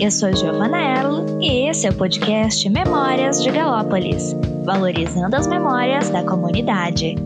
Eu 0.00 0.10
sou 0.10 0.34
Giovana 0.34 0.80
Erlo 0.80 1.38
e 1.42 1.68
esse 1.68 1.86
é 1.86 1.90
o 1.90 1.94
podcast 1.94 2.66
Memórias 2.70 3.42
de 3.42 3.50
Galópolis, 3.50 4.34
valorizando 4.64 5.36
as 5.36 5.46
memórias 5.46 6.08
da 6.08 6.24
comunidade. 6.24 7.16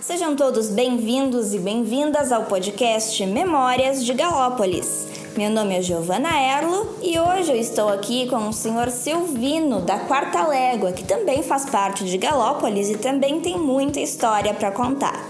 Sejam 0.00 0.34
todos 0.34 0.70
bem-vindos 0.70 1.52
e 1.52 1.58
bem-vindas 1.58 2.32
ao 2.32 2.46
podcast 2.46 3.26
Memórias 3.26 4.02
de 4.02 4.14
Galópolis. 4.14 5.08
Meu 5.36 5.50
nome 5.50 5.76
é 5.76 5.82
Giovana 5.82 6.30
Erlo 6.30 6.96
e 7.02 7.18
hoje 7.18 7.52
eu 7.52 7.56
estou 7.56 7.90
aqui 7.90 8.26
com 8.26 8.48
o 8.48 8.54
senhor 8.54 8.88
Silvino, 8.88 9.82
da 9.82 9.98
Quarta 9.98 10.48
Légua, 10.48 10.92
que 10.92 11.04
também 11.04 11.42
faz 11.42 11.68
parte 11.68 12.06
de 12.06 12.16
Galópolis 12.16 12.88
e 12.88 12.96
também 12.96 13.38
tem 13.38 13.58
muita 13.58 14.00
história 14.00 14.54
para 14.54 14.70
contar. 14.72 15.21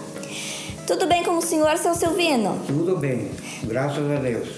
Tudo 0.87 1.07
bem 1.07 1.23
com 1.23 1.39
o 1.39 1.43
senhor, 1.43 1.77
seu 1.79 1.95
Silvino? 1.95 2.59
Tudo 2.67 2.97
bem, 2.97 3.31
graças 3.63 4.11
a 4.11 4.17
Deus. 4.17 4.49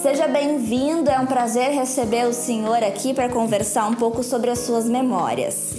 Seja 0.00 0.28
bem-vindo, 0.28 1.10
é 1.10 1.18
um 1.18 1.26
prazer 1.26 1.70
receber 1.72 2.26
o 2.26 2.32
senhor 2.32 2.82
aqui 2.84 3.12
para 3.12 3.28
conversar 3.28 3.88
um 3.88 3.94
pouco 3.94 4.22
sobre 4.22 4.50
as 4.50 4.60
suas 4.60 4.88
memórias. 4.88 5.74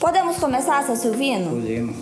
Podemos 0.00 0.38
começar, 0.38 0.82
seu 0.82 0.96
Silvino? 0.96 1.50
Podemos. 1.50 1.96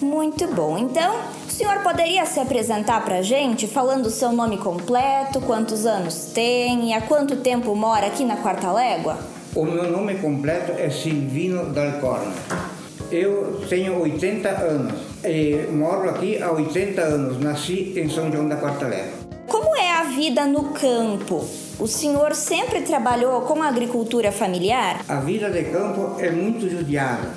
Muito 0.00 0.46
bom. 0.46 0.78
Então, 0.78 1.16
o 1.46 1.50
senhor 1.50 1.82
poderia 1.82 2.24
se 2.24 2.40
apresentar 2.40 3.04
para 3.04 3.16
a 3.16 3.22
gente, 3.22 3.66
falando 3.66 4.06
o 4.06 4.10
seu 4.10 4.32
nome 4.32 4.56
completo, 4.56 5.42
quantos 5.42 5.84
anos 5.84 6.30
tem 6.32 6.88
e 6.88 6.92
há 6.94 7.02
quanto 7.02 7.36
tempo 7.36 7.74
mora 7.76 8.06
aqui 8.06 8.24
na 8.24 8.36
Quarta 8.36 8.72
Légua? 8.72 9.18
O 9.54 9.66
meu 9.66 9.90
nome 9.90 10.14
completo 10.14 10.72
é 10.72 10.88
Silvino 10.88 11.66
Dalcorno. 11.74 12.32
Eu 13.10 13.60
tenho 13.68 14.00
80 14.00 14.48
anos 14.48 15.07
e 15.24 15.66
moro 15.72 16.10
aqui 16.10 16.42
há 16.42 16.50
80 16.52 17.00
anos. 17.00 17.40
Nasci 17.40 17.94
em 17.96 18.08
São 18.08 18.30
João 18.30 18.48
da 18.48 18.56
Quarta 18.56 18.86
Légua. 18.86 19.12
Como 19.46 19.76
é 19.76 19.92
a 19.92 20.04
vida 20.04 20.46
no 20.46 20.64
campo? 20.72 21.48
O 21.78 21.86
senhor 21.86 22.34
sempre 22.34 22.82
trabalhou 22.82 23.40
com 23.42 23.62
a 23.62 23.68
agricultura 23.68 24.32
familiar? 24.32 25.04
A 25.08 25.20
vida 25.20 25.50
de 25.50 25.62
campo 25.64 26.20
é 26.20 26.30
muito 26.30 26.68
judiada, 26.68 27.30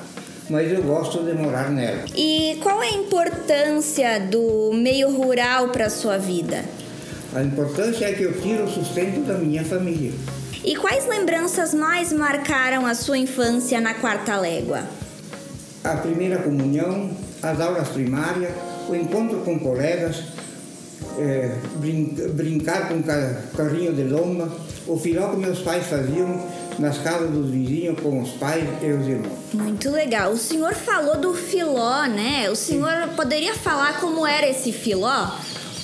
mas 0.50 0.72
eu 0.72 0.82
gosto 0.84 1.24
de 1.24 1.34
morar 1.34 1.70
nela. 1.70 2.06
E 2.16 2.58
qual 2.62 2.82
é 2.82 2.88
a 2.88 2.94
importância 2.94 4.20
do 4.20 4.72
meio 4.74 5.12
rural 5.12 5.70
para 5.70 5.86
a 5.86 5.90
sua 5.90 6.18
vida? 6.18 6.66
A 7.34 7.44
importância 7.44 8.06
é 8.06 8.14
que 8.14 8.24
eu 8.24 8.42
tiro 8.42 8.66
o 8.66 8.70
sustento 8.70 9.22
da 9.26 9.36
minha 9.36 9.64
família. 9.64 10.12
E 10.64 10.76
quais 10.76 11.08
lembranças 11.08 11.74
mais 11.74 12.12
marcaram 12.12 12.86
a 12.86 12.94
sua 12.94 13.18
infância 13.18 13.80
na 13.80 13.94
Quarta 13.94 14.38
Légua? 14.38 14.84
A 15.84 15.96
primeira 15.96 16.40
comunhão, 16.40 17.10
as 17.42 17.60
aulas 17.60 17.90
primárias, 17.90 18.52
o 18.88 18.96
encontro 18.96 19.40
com 19.40 19.60
colegas, 19.60 20.24
é, 21.18 21.56
brin 21.76 22.16
brincar 22.34 22.88
com 22.88 23.02
carrinho 23.56 23.94
de 23.94 24.04
lomba, 24.04 24.50
o 24.88 24.98
filó 24.98 25.30
que 25.30 25.38
meus 25.38 25.60
pais 25.60 25.86
faziam 25.88 26.40
nas 26.80 26.98
casas 27.00 27.30
dos 27.30 27.50
vizinhos 27.50 28.00
com 28.00 28.22
os 28.22 28.32
pais 28.32 28.64
e 28.82 28.92
os 28.92 29.08
irmãos. 29.08 29.38
Muito 29.54 29.90
legal. 29.92 30.32
O 30.32 30.38
senhor 30.38 30.74
falou 30.74 31.18
do 31.18 31.34
filó, 31.34 32.06
né? 32.06 32.50
O 32.50 32.56
senhor 32.56 33.10
Sim. 33.10 33.16
poderia 33.16 33.54
falar 33.56 34.00
como 34.00 34.26
era 34.26 34.48
esse 34.48 34.72
filó? 34.72 35.28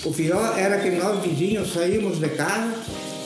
O 0.04 0.14
filó 0.14 0.56
era 0.56 0.80
que 0.80 0.92
nós 0.92 1.24
vizinhos 1.24 1.74
saímos 1.74 2.20
de 2.20 2.30
casa 2.30 2.74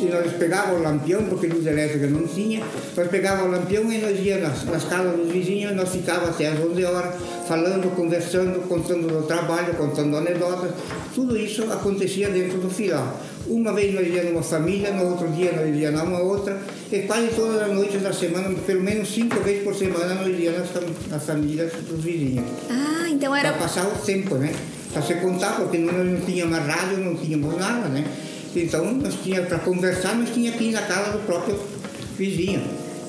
e 0.01 0.09
nós 0.09 0.31
pegávamos 0.33 0.79
o 0.79 0.83
lampião, 0.83 1.23
porque 1.25 1.47
luz 1.47 1.65
elétrica 1.65 2.07
não 2.07 2.27
tinha, 2.27 2.63
nós 2.95 3.07
pegávamos 3.07 3.49
o 3.49 3.59
lampião 3.59 3.91
e 3.91 3.97
nós 3.97 4.19
íamos 4.19 4.49
nas, 4.49 4.63
nas 4.65 4.83
casas 4.85 5.15
dos 5.15 5.31
vizinhos 5.31 5.75
nós 5.75 5.89
ficávamos 5.89 6.29
até 6.29 6.47
às 6.47 6.59
11 6.59 6.83
horas 6.85 7.15
falando, 7.47 7.93
conversando, 7.95 8.67
contando 8.67 9.07
do 9.07 9.27
trabalho, 9.27 9.73
contando 9.75 10.15
anedotas. 10.17 10.71
Tudo 11.13 11.37
isso 11.37 11.63
acontecia 11.71 12.29
dentro 12.29 12.59
do 12.59 12.69
filó. 12.69 13.03
Uma 13.47 13.73
vez 13.73 13.93
nós 13.93 14.07
íamos 14.07 14.31
numa 14.31 14.43
família, 14.43 14.93
no 14.93 15.09
outro 15.09 15.27
dia 15.29 15.51
nós 15.51 15.75
íamos 15.75 16.01
numa 16.01 16.19
outra, 16.19 16.61
e 16.91 16.99
quase 16.99 17.27
todas 17.35 17.61
as 17.61 17.73
noites 17.73 18.01
da 18.01 18.13
semana, 18.13 18.55
pelo 18.65 18.81
menos 18.81 19.13
cinco 19.13 19.39
vezes 19.41 19.63
por 19.63 19.75
semana, 19.75 20.15
nós 20.15 20.39
íamos 20.39 20.69
nas, 20.73 21.07
nas 21.09 21.23
famílias 21.25 21.73
dos 21.73 22.03
vizinhos. 22.03 22.45
Ah, 22.69 23.09
então 23.09 23.35
era. 23.35 23.51
Para 23.51 23.63
passar 23.63 23.87
o 23.87 23.97
tempo, 24.05 24.35
né? 24.35 24.53
Para 24.93 25.01
se 25.01 25.15
contar, 25.15 25.57
porque 25.57 25.77
nós 25.77 25.95
não 25.95 26.21
tínhamos 26.21 26.57
rádio, 26.59 26.97
não 26.99 27.15
tínhamos 27.15 27.57
nada, 27.57 27.89
né? 27.89 28.05
Então, 28.55 28.93
nós 28.93 29.15
tinha 29.23 29.41
para 29.43 29.59
conversar, 29.59 30.15
nós 30.15 30.29
tinha 30.29 30.51
que 30.51 30.65
ir 30.65 30.71
na 30.71 30.81
casa 30.81 31.11
do 31.11 31.25
próprio 31.25 31.59
vizinho. 32.17 32.61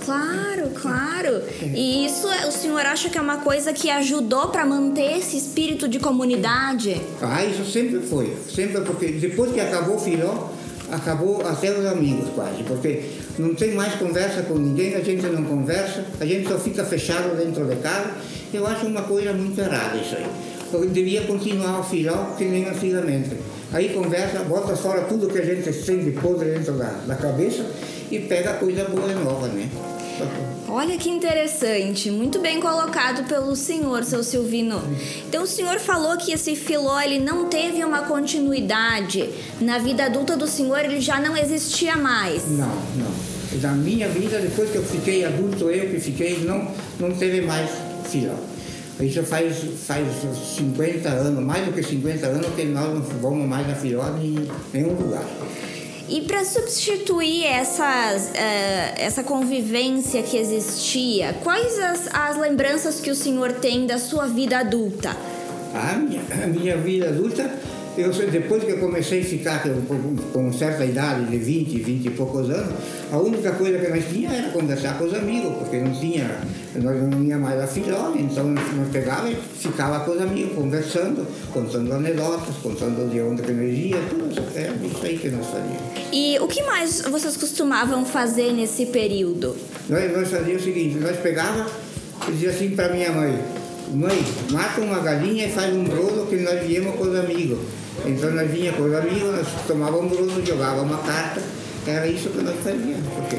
Claro, 0.05 0.71
claro. 0.81 1.43
E 1.75 2.05
isso 2.05 2.29
é, 2.29 2.47
o 2.47 2.53
senhor 2.53 2.81
acha 2.81 3.09
que 3.09 3.17
é 3.17 3.21
uma 3.21 3.39
coisa 3.39 3.73
que 3.73 3.89
ajudou 3.89 4.49
para 4.49 4.67
manter 4.67 5.19
esse 5.19 5.37
espírito 5.37 5.89
de 5.89 6.01
comunidade? 6.01 7.01
Ah, 7.21 7.45
isso 7.45 7.65
sempre 7.65 8.01
foi. 8.01 8.37
Sempre 8.53 8.81
porque 8.81 9.09
depois 9.13 9.53
que 9.53 9.61
acabou 9.61 9.97
o 9.97 9.99
filó, 10.01 10.49
acabou 10.91 11.47
até 11.47 11.71
os 11.71 11.87
amigos 11.87 12.29
quase, 12.35 12.63
porque 12.65 13.05
não 13.39 13.55
tem 13.55 13.73
mais 13.75 13.95
conversa 13.95 14.43
com 14.43 14.55
ninguém, 14.55 14.95
a 14.95 15.01
gente 15.01 15.25
não 15.27 15.45
conversa, 15.45 16.05
a 16.21 16.27
gente 16.27 16.49
só 16.49 16.59
fica 16.59 16.85
fechado 16.85 17.37
dentro 17.37 17.65
de 17.65 17.77
casa. 17.77 18.11
Eu 18.53 18.67
acho 18.67 18.87
uma 18.87 19.03
coisa 19.03 19.33
muito 19.33 19.59
errada 19.59 19.97
isso 19.97 20.17
aí. 20.17 20.27
Eu 20.73 20.89
devia 20.89 21.23
continuar 21.23 21.81
o 21.81 21.85
filó 21.85 22.35
que 22.37 22.45
nem 22.45 22.69
antigamente. 22.69 23.37
Aí 23.73 23.89
conversa, 23.89 24.41
bota 24.41 24.77
fora 24.77 25.03
tudo 25.03 25.29
que 25.29 25.39
a 25.39 25.45
gente 25.45 25.71
de 25.71 26.11
podre 26.13 26.51
dentro 26.51 26.75
da, 26.75 26.91
da 27.07 27.15
cabeça 27.15 27.65
e 28.11 28.19
pega 28.19 28.55
coisa 28.55 28.85
boa 28.85 29.11
e 29.11 29.15
nova, 29.15 29.49
né? 29.49 29.69
Olha 30.69 30.97
que 30.99 31.09
interessante, 31.09 32.11
muito 32.11 32.39
bem 32.39 32.61
colocado 32.61 33.27
pelo 33.27 33.57
senhor, 33.57 34.05
seu 34.05 34.23
Silvino. 34.23 34.81
Então 35.27 35.43
o 35.43 35.47
senhor 35.47 35.79
falou 35.79 36.17
que 36.17 36.33
esse 36.33 36.55
filó 36.55 37.01
ele 37.01 37.19
não 37.19 37.47
teve 37.47 37.83
uma 37.83 38.03
continuidade. 38.03 39.31
Na 39.61 39.79
vida 39.79 40.05
adulta 40.05 40.37
do 40.37 40.47
senhor 40.47 40.79
ele 40.85 41.01
já 41.01 41.19
não 41.19 41.37
existia 41.37 41.97
mais. 41.97 42.51
Não, 42.51 42.69
não. 42.69 43.33
Na 43.61 43.73
minha 43.73 44.09
vida, 44.09 44.39
depois 44.39 44.71
que 44.71 44.77
eu 44.77 44.85
fiquei 44.85 45.25
adulto, 45.25 45.71
eu 45.71 45.91
que 45.91 46.01
fiquei, 46.01 46.39
não, 46.41 46.71
não 46.99 47.11
teve 47.13 47.43
mais 47.43 47.71
filó. 48.05 48.35
Isso 49.03 49.23
faz, 49.25 49.57
faz 49.87 50.07
50 50.57 51.09
anos, 51.09 51.45
mais 51.45 51.65
do 51.65 51.73
que 51.73 51.83
50 51.83 52.27
anos, 52.27 52.47
que 52.55 52.65
nós 52.65 52.95
não 52.95 53.03
vamos 53.21 53.49
mais 53.49 53.67
na 53.67 53.75
filhota 53.75 54.19
em 54.19 54.49
nenhum 54.73 54.95
lugar. 54.95 55.25
E 56.09 56.21
para 56.23 56.45
substituir 56.45 57.45
essas, 57.45 58.29
uh, 58.31 58.95
essa 58.97 59.23
convivência 59.23 60.23
que 60.23 60.37
existia, 60.37 61.35
quais 61.43 61.79
as, 61.79 62.09
as 62.13 62.37
lembranças 62.37 63.01
que 63.01 63.11
o 63.11 63.15
senhor 63.15 63.53
tem 63.53 63.87
da 63.87 63.99
sua 63.99 64.27
vida 64.27 64.59
adulta? 64.59 65.17
A 65.75 65.97
minha, 65.97 66.21
a 66.43 66.47
minha 66.47 66.77
vida 66.77 67.09
adulta 67.09 67.51
eu, 67.97 68.11
depois 68.11 68.65
que 68.65 68.71
eu 68.71 68.79
comecei 68.79 69.21
a 69.21 69.25
ficar 69.25 69.63
com, 69.63 70.17
com, 70.33 70.53
certa 70.53 70.85
idade, 70.85 71.27
de 71.27 71.37
20, 71.37 71.79
20 71.79 72.07
e 72.07 72.11
poucos 72.11 72.49
anos, 72.49 72.73
a 73.11 73.19
única 73.19 73.53
coisa 73.53 73.79
que 73.79 73.89
nós 73.89 74.05
tínhamos 74.11 74.39
era 74.39 74.49
conversar 74.49 74.97
com 74.97 75.05
os 75.05 75.15
amigos, 75.15 75.53
porque 75.59 75.77
não 75.79 75.93
tinha, 75.93 76.41
nós 76.77 77.03
não 77.03 77.11
tinha 77.11 77.37
mais 77.39 77.61
a 77.61 77.67
filhota, 77.67 78.19
então 78.19 78.49
nós 78.49 78.89
pegava 78.91 79.31
e 79.31 79.37
ficava 79.37 80.01
com 80.01 80.13
os 80.13 80.21
amigos, 80.23 80.55
conversando, 80.55 81.27
contando 81.53 81.93
anedotas, 81.93 82.57
contando 82.63 83.11
de 83.11 83.21
onde 83.21 83.43
que 83.43 83.53
nós 83.53 83.79
íamos, 83.79 84.09
tudo 84.09 84.31
isso, 84.31 84.43
é 84.57 84.73
isso 84.87 85.05
aí 85.05 85.19
que 85.19 85.29
nós 85.29 85.47
fazíamos. 85.47 85.83
E 86.11 86.39
o 86.41 86.47
que 86.47 86.63
mais 86.63 87.03
vocês 87.03 87.37
costumavam 87.37 88.07
fazer 88.07 88.53
nesse 88.53 88.87
período? 88.87 89.55
Nós, 89.89 90.13
nós 90.13 90.29
fazíamos 90.29 90.63
o 90.63 90.65
seguinte, 90.65 90.97
nós 90.99 91.19
pegava 91.19 91.71
e 92.27 92.33
dizia 92.33 92.51
assim 92.51 92.71
para 92.71 92.91
minha 92.95 93.13
mãe, 93.13 93.39
mãe, 93.93 94.25
mata 94.51 94.81
uma 94.81 94.99
galinha 95.01 95.47
e 95.47 95.51
faz 95.51 95.75
um 95.75 95.85
brodo 95.85 96.27
que 96.27 96.37
nós 96.37 96.67
viemos 96.67 96.97
com 96.97 97.05
os 97.05 97.19
amigos. 97.19 97.59
Então 98.05 98.31
nós 98.33 98.51
vinha 98.51 98.73
com 98.73 98.85
os 98.85 98.95
amigos, 98.95 99.37
nós 99.37 99.47
tomávamos 99.67 100.19
um 100.19 100.47
jogávamos 100.47 100.93
uma 100.93 101.03
carta, 101.03 101.41
era 101.87 102.07
isso 102.07 102.31
que 102.31 102.43
nós 102.43 102.57
fazíamos, 102.63 103.07
porque 103.15 103.37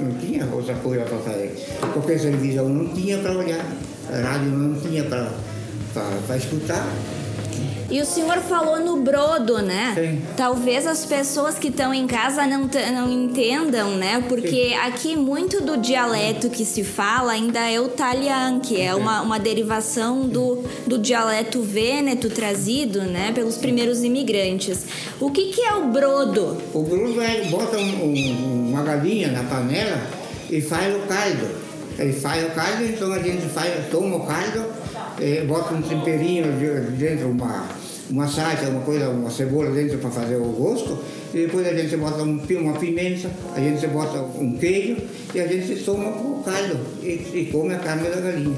não 0.00 0.12
tinha 0.18 0.46
outra 0.46 0.74
coisa 0.74 1.04
para 1.04 1.18
fazer. 1.18 1.54
Porque 1.92 2.14
televisão 2.14 2.68
não 2.68 2.88
tinha 2.94 3.18
para 3.18 3.32
olhar, 3.32 3.64
rádio 4.10 4.50
não 4.50 4.80
tinha 4.80 5.04
para 5.04 6.36
escutar. 6.36 6.86
E 7.88 8.00
o 8.00 8.04
senhor 8.04 8.38
falou 8.38 8.80
no 8.80 9.00
brodo, 9.00 9.62
né? 9.62 9.92
Sim. 9.94 10.22
Talvez 10.36 10.86
as 10.86 11.04
pessoas 11.04 11.56
que 11.56 11.68
estão 11.68 11.94
em 11.94 12.06
casa 12.06 12.46
não, 12.46 12.68
não 12.92 13.10
entendam, 13.10 13.92
né? 13.92 14.24
Porque 14.28 14.70
Sim. 14.70 14.74
aqui 14.74 15.16
muito 15.16 15.60
do 15.62 15.76
dialeto 15.76 16.50
que 16.50 16.64
se 16.64 16.82
fala 16.82 17.32
ainda 17.32 17.60
é 17.60 17.80
o 17.80 17.88
talian, 17.88 18.58
que 18.60 18.80
é 18.80 18.94
uma, 18.94 19.22
uma 19.22 19.38
derivação 19.38 20.26
do, 20.26 20.64
do 20.86 20.98
dialeto 20.98 21.62
vêneto 21.62 22.28
trazido, 22.28 23.02
né? 23.02 23.30
Pelos 23.32 23.56
primeiros 23.56 24.02
imigrantes. 24.02 24.84
O 25.20 25.30
que, 25.30 25.52
que 25.52 25.60
é 25.60 25.74
o 25.74 25.86
brodo? 25.86 26.58
O 26.74 26.82
brodo 26.82 27.20
é, 27.22 27.44
bota 27.44 27.78
um, 27.78 28.04
um, 28.04 28.70
uma 28.70 28.82
galinha 28.82 29.28
na 29.28 29.44
panela 29.44 30.02
e 30.50 30.60
faz 30.60 30.94
o 30.94 31.06
caldo. 31.06 31.66
Ele 31.98 32.12
faz 32.12 32.44
o 32.44 32.50
caldo, 32.50 32.84
então 32.84 33.12
a 33.12 33.20
gente 33.20 33.46
faz, 33.48 33.72
toma 33.90 34.16
o 34.16 34.26
caldo 34.26 34.75
é, 35.20 35.44
bota 35.44 35.74
um 35.74 35.82
temperinho 35.82 36.44
dentro, 36.98 37.30
uma, 37.30 37.68
uma 38.10 38.28
salsa, 38.28 38.68
uma 38.68 38.80
coisa, 38.80 39.10
uma 39.10 39.30
cebola 39.30 39.70
dentro 39.70 39.98
para 39.98 40.10
fazer 40.10 40.36
o 40.36 40.44
gosto, 40.44 40.98
e 41.34 41.46
depois 41.46 41.66
a 41.66 41.74
gente 41.74 41.96
bota 41.96 42.22
um, 42.22 42.40
uma 42.60 42.72
pimenta, 42.74 43.30
a 43.54 43.60
gente 43.60 43.86
bota 43.88 44.20
um 44.38 44.56
queijo 44.56 44.96
e 45.34 45.40
a 45.40 45.46
gente 45.46 45.82
toma 45.84 46.08
o 46.08 46.42
caldo 46.44 46.78
e, 47.02 47.08
e 47.34 47.48
come 47.52 47.74
a 47.74 47.78
carne 47.78 48.08
da 48.08 48.20
galinha, 48.20 48.56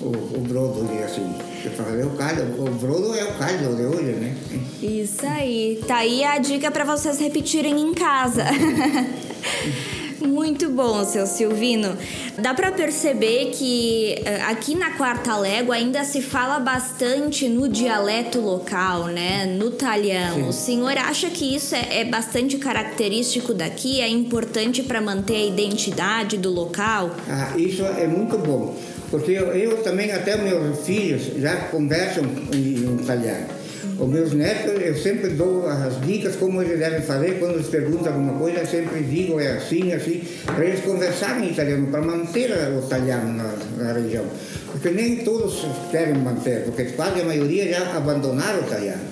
o, 0.00 0.08
o 0.08 0.40
brodo 0.46 0.88
assim. 1.04 1.32
Para 1.62 1.84
fazer 1.84 2.06
o 2.06 2.10
caldo. 2.10 2.42
O 2.62 2.70
brodo 2.70 3.14
é 3.14 3.24
o 3.24 3.34
caldo 3.34 3.76
de 3.76 3.82
hoje, 3.82 4.12
né? 4.12 4.34
Isso 4.80 5.26
aí. 5.26 5.78
Tá 5.86 5.96
aí 5.96 6.24
a 6.24 6.38
dica 6.38 6.70
para 6.70 6.84
vocês 6.84 7.18
repetirem 7.18 7.78
em 7.78 7.92
casa. 7.92 8.44
Muito 10.20 10.68
bom, 10.70 11.04
seu 11.04 11.26
Silvino. 11.26 11.96
Dá 12.38 12.52
para 12.52 12.70
perceber 12.72 13.50
que 13.52 14.16
eh, 14.24 14.42
aqui 14.42 14.74
na 14.74 14.90
Quarta 14.92 15.36
Légua 15.36 15.74
ainda 15.74 16.04
se 16.04 16.20
fala 16.20 16.58
bastante 16.58 17.48
no 17.48 17.68
dialeto 17.68 18.40
local, 18.40 19.06
né? 19.06 19.46
No 19.46 19.70
talhão. 19.70 20.48
O 20.48 20.52
senhor 20.52 20.96
acha 20.98 21.30
que 21.30 21.54
isso 21.56 21.74
é, 21.74 22.00
é 22.00 22.04
bastante 22.04 22.58
característico 22.58 23.54
daqui? 23.54 24.00
É 24.00 24.08
importante 24.08 24.82
para 24.82 25.00
manter 25.00 25.36
a 25.36 25.46
identidade 25.46 26.36
do 26.36 26.50
local? 26.50 27.14
Ah, 27.28 27.54
isso 27.56 27.84
é 27.84 28.06
muito 28.06 28.36
bom. 28.38 28.76
Porque 29.10 29.32
eu, 29.32 29.46
eu 29.48 29.82
também, 29.82 30.12
até 30.12 30.36
meus 30.36 30.80
filhos, 30.86 31.22
já 31.40 31.56
conversam 31.56 32.24
em, 32.52 32.56
em 32.56 32.94
italiano. 33.00 33.59
Os 33.98 34.08
meus 34.08 34.32
netos, 34.32 34.80
eu 34.82 34.96
sempre 34.96 35.28
dou 35.30 35.66
as 35.68 36.00
dicas 36.00 36.36
como 36.36 36.62
eles 36.62 36.78
devem 36.78 37.02
fazer. 37.02 37.38
Quando 37.38 37.54
eles 37.54 37.68
perguntam 37.68 38.12
alguma 38.12 38.38
coisa, 38.38 38.60
eu 38.60 38.66
sempre 38.66 39.02
digo, 39.02 39.40
é 39.40 39.52
assim, 39.52 39.92
assim, 39.92 40.22
para 40.44 40.64
eles 40.64 40.80
conversarem 40.80 41.48
em 41.48 41.52
italiano, 41.52 41.86
para 41.88 42.02
manter 42.02 42.50
o 42.50 42.84
italiano 42.84 43.32
na, 43.32 43.84
na, 43.84 43.92
região. 43.92 44.24
Porque 44.72 44.90
nem 44.90 45.16
todos 45.24 45.64
querem 45.90 46.14
manter, 46.14 46.64
porque 46.64 46.84
quase 46.92 47.20
a 47.20 47.24
maioria 47.24 47.68
já 47.68 47.96
abandonaram 47.96 48.60
o 48.60 48.66
italiano. 48.66 49.02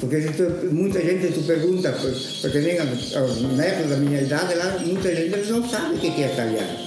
Porque 0.00 0.16
muita 0.70 1.00
gente, 1.00 1.32
tu 1.32 1.42
pergunta, 1.42 1.92
porque 2.42 2.58
nem 2.58 2.78
os 2.80 3.56
netos 3.56 3.88
da 3.88 3.96
minha 3.96 4.20
idade 4.20 4.54
lá, 4.54 4.78
muita 4.84 5.14
gente 5.14 5.32
eles 5.32 5.48
não 5.48 5.66
sabe 5.68 5.94
o 5.94 5.98
que 5.98 6.22
é 6.22 6.32
italiano. 6.32 6.78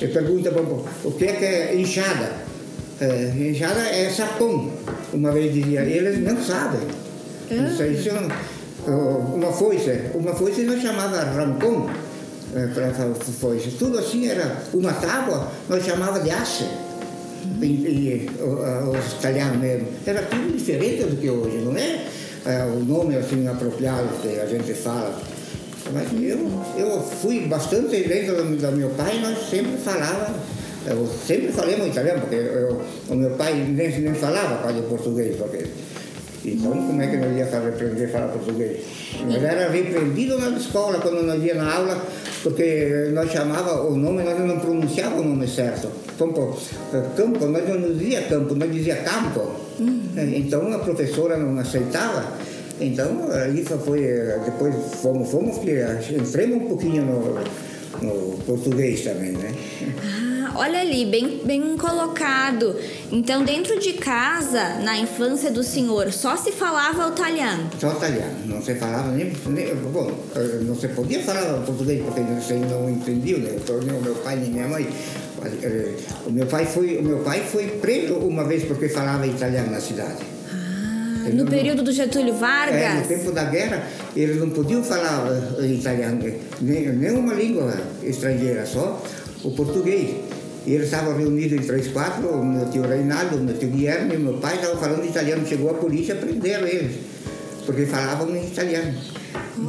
E 0.00 0.06
pergunta, 0.08 0.50
o 1.04 1.12
que 1.12 1.24
é, 1.24 1.32
que 1.32 1.44
é 1.44 1.74
enxada? 1.74 2.32
É, 3.00 3.32
enxada 3.34 3.80
é 3.80 4.10
sapão, 4.10 4.70
uma 5.12 5.32
vez 5.32 5.52
dizia. 5.52 5.82
Eles 5.82 6.20
não 6.20 6.40
sabem. 6.42 6.80
Ah. 7.50 7.54
Isso, 7.54 7.82
isso, 7.84 8.10
uma 8.86 9.52
foice, 9.52 9.90
uma 10.14 10.34
foice 10.34 10.62
nós 10.62 10.80
chamava 10.80 11.18
rancon 11.20 11.90
é, 12.54 12.66
para 12.68 13.14
foice. 13.14 13.70
Tudo 13.72 13.98
assim 13.98 14.28
era 14.28 14.62
uma 14.72 14.92
tábua, 14.92 15.50
nós 15.68 15.84
chamava 15.84 16.20
de 16.20 16.30
ace. 16.30 16.64
E, 17.60 17.66
e, 17.66 18.30
os 18.88 19.12
italianos 19.14 19.58
mesmo. 19.58 19.88
Era 20.06 20.22
tudo 20.22 20.56
diferente 20.56 21.04
do 21.04 21.16
que 21.16 21.30
hoje, 21.30 21.58
não 21.58 21.76
é? 21.76 22.06
é 22.44 22.64
o 22.64 22.84
nome 22.84 23.16
assim 23.16 23.46
apropriado 23.48 24.08
que 24.22 24.38
a 24.40 24.46
gente 24.46 24.72
fala. 24.74 25.20
Mas 25.92 26.08
eu, 26.12 26.50
eu 26.76 27.00
fui 27.00 27.46
bastante 27.46 28.02
dentro 28.02 28.36
do, 28.36 28.56
do 28.56 28.72
meu 28.72 28.90
pai, 28.90 29.20
nós 29.20 29.48
sempre 29.48 29.76
falávamos 29.78 30.36
eu 30.86 31.06
sempre 31.06 31.48
falei 31.48 31.76
muito 31.76 31.92
italiano, 31.92 32.20
porque 32.20 32.36
eu, 32.36 32.80
o 33.08 33.14
meu 33.14 33.30
pai 33.30 33.54
nem, 33.54 34.00
nem 34.00 34.14
falava 34.14 34.62
quase 34.62 34.80
português. 34.82 35.36
Porque, 35.36 35.66
então, 36.44 36.70
como 36.70 37.02
é 37.02 37.08
que 37.08 37.16
nós 37.16 37.36
ia 37.36 37.44
aprender 37.44 38.04
a 38.04 38.08
falar 38.08 38.28
português? 38.28 38.78
Nós 39.26 39.42
era 39.42 39.68
repreendido 39.68 40.38
na 40.38 40.56
escola 40.56 41.00
quando 41.00 41.22
nós 41.24 41.42
ia 41.42 41.54
na 41.54 41.74
aula, 41.74 42.00
porque 42.42 43.10
nós 43.12 43.30
chamava 43.30 43.82
o 43.82 43.96
nome, 43.96 44.22
nós 44.22 44.38
não 44.38 44.60
pronunciava 44.60 45.20
o 45.20 45.24
nome 45.24 45.48
certo. 45.48 45.88
Campo, 46.16 46.56
campo 47.16 47.46
nós 47.46 47.68
não 47.68 47.92
dizia 47.92 48.22
campo, 48.22 48.54
nós 48.54 48.72
dizia 48.72 48.96
campo. 48.96 49.50
Uhum. 49.80 50.12
Então 50.16 50.72
a 50.72 50.78
professora 50.78 51.36
não 51.36 51.58
aceitava. 51.58 52.32
Então, 52.80 53.28
isso 53.54 53.76
foi, 53.78 54.02
depois 54.44 54.74
fomos, 55.00 55.30
fomos 55.30 55.58
que 55.58 55.72
entremos 56.14 56.62
um 56.62 56.68
pouquinho 56.68 57.04
no, 57.04 57.34
no 58.02 58.38
português 58.44 59.00
também, 59.00 59.32
né? 59.32 59.52
Olha 60.58 60.80
ali, 60.80 61.04
bem, 61.04 61.40
bem 61.44 61.76
colocado. 61.76 62.74
Então, 63.12 63.44
dentro 63.44 63.78
de 63.78 63.92
casa, 63.94 64.80
na 64.82 64.96
infância 64.98 65.50
do 65.50 65.62
senhor, 65.62 66.12
só 66.12 66.36
se 66.36 66.50
falava 66.52 67.08
o 67.08 67.12
italiano? 67.12 67.68
Só 67.78 67.92
italiano, 67.92 68.34
não 68.46 68.62
se 68.62 68.74
falava 68.74 69.12
nem, 69.12 69.32
nem 69.46 69.74
bom, 69.74 70.10
não 70.62 70.74
se 70.74 70.88
podia 70.88 71.20
falar 71.22 71.62
português 71.64 72.02
porque 72.04 72.20
você 72.20 72.54
não 72.54 72.88
entendia, 72.88 73.38
né? 73.38 73.58
nem 73.84 73.96
o 73.96 74.00
meu 74.00 74.14
pai 74.14 74.36
nem 74.36 74.50
minha 74.50 74.68
mãe. 74.68 74.86
O 76.26 76.30
meu 76.30 76.46
pai 76.46 76.64
foi, 76.64 76.96
o 76.96 77.02
meu 77.02 77.18
pai 77.18 77.40
foi 77.40 77.66
preso 77.80 78.14
uma 78.14 78.44
vez 78.44 78.64
porque 78.64 78.88
falava 78.88 79.26
italiano 79.26 79.70
na 79.70 79.80
cidade. 79.80 80.24
Ah, 80.50 81.28
no 81.32 81.44
período 81.44 81.82
do 81.82 81.92
Getúlio 81.92 82.34
Vargas? 82.34 82.74
É, 82.74 82.94
no 82.94 83.06
tempo 83.06 83.32
da 83.32 83.44
guerra, 83.44 83.86
eles 84.16 84.38
não 84.38 84.50
podiam 84.50 84.82
falar 84.82 85.28
eh, 85.58 85.66
italiano, 85.66 86.20
nem, 86.60 86.88
nenhuma 86.88 87.34
língua 87.34 87.74
estrangeira, 88.02 88.64
só 88.64 89.02
o 89.44 89.50
português. 89.50 90.16
E 90.66 90.72
eles 90.72 90.86
estavam 90.86 91.16
reunidos 91.16 91.52
em 91.52 91.64
três, 91.64 91.86
quatro, 91.88 92.28
o 92.28 92.44
meu 92.44 92.68
tio 92.68 92.82
Reinaldo, 92.82 93.36
o 93.36 93.40
meu 93.40 93.56
tio 93.56 93.68
Guilherme, 93.68 94.16
meu 94.16 94.34
pai 94.34 94.56
estavam 94.56 94.76
falando 94.76 95.04
italiano. 95.04 95.46
Chegou 95.46 95.70
a 95.70 95.74
polícia, 95.74 96.16
prenderam 96.16 96.66
eles, 96.66 96.96
porque 97.64 97.86
falavam 97.86 98.34
em 98.34 98.46
italiano. 98.46 98.92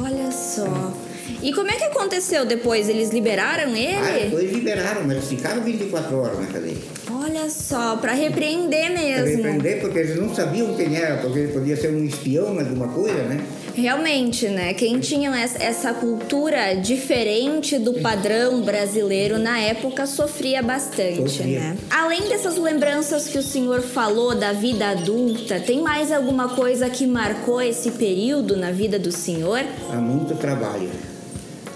Olha 0.00 0.30
só. 0.32 0.92
E 1.40 1.52
como 1.52 1.70
é 1.70 1.74
que 1.74 1.84
aconteceu 1.84 2.44
depois? 2.44 2.88
Eles 2.88 3.10
liberaram 3.10 3.76
ele? 3.76 3.94
Ah, 3.94 4.24
depois 4.24 4.50
liberaram, 4.52 5.04
mas 5.06 5.24
ficaram 5.28 5.62
24 5.62 6.16
horas 6.18 6.40
na 6.40 6.46
cadeia. 6.46 6.76
Olha 7.10 7.48
só, 7.48 7.96
para 7.96 8.12
repreender 8.12 8.90
mesmo. 8.90 9.42
Para 9.42 9.50
repreender, 9.50 9.80
porque 9.80 9.98
eles 9.98 10.16
não 10.16 10.34
sabiam 10.34 10.74
quem 10.74 10.96
era, 10.96 11.18
porque 11.18 11.38
ele 11.38 11.52
podia 11.52 11.76
ser 11.76 11.90
um 11.90 12.04
espião, 12.04 12.58
alguma 12.58 12.88
coisa, 12.88 13.22
né? 13.22 13.40
Realmente, 13.78 14.48
né? 14.48 14.74
Quem 14.74 14.98
tinha 14.98 15.30
essa 15.38 15.94
cultura 15.94 16.74
diferente 16.74 17.78
do 17.78 17.94
padrão 17.94 18.60
brasileiro 18.60 19.38
na 19.38 19.60
época 19.60 20.04
sofria 20.04 20.60
bastante, 20.60 21.30
sofria. 21.30 21.60
né? 21.60 21.76
Além 21.88 22.28
dessas 22.28 22.56
lembranças 22.56 23.28
que 23.28 23.38
o 23.38 23.42
senhor 23.42 23.80
falou 23.80 24.34
da 24.34 24.52
vida 24.52 24.88
adulta, 24.88 25.60
tem 25.60 25.80
mais 25.80 26.10
alguma 26.10 26.48
coisa 26.48 26.90
que 26.90 27.06
marcou 27.06 27.62
esse 27.62 27.92
período 27.92 28.56
na 28.56 28.72
vida 28.72 28.98
do 28.98 29.12
senhor? 29.12 29.60
Há 29.92 29.96
muito 29.96 30.34
trabalho. 30.34 30.90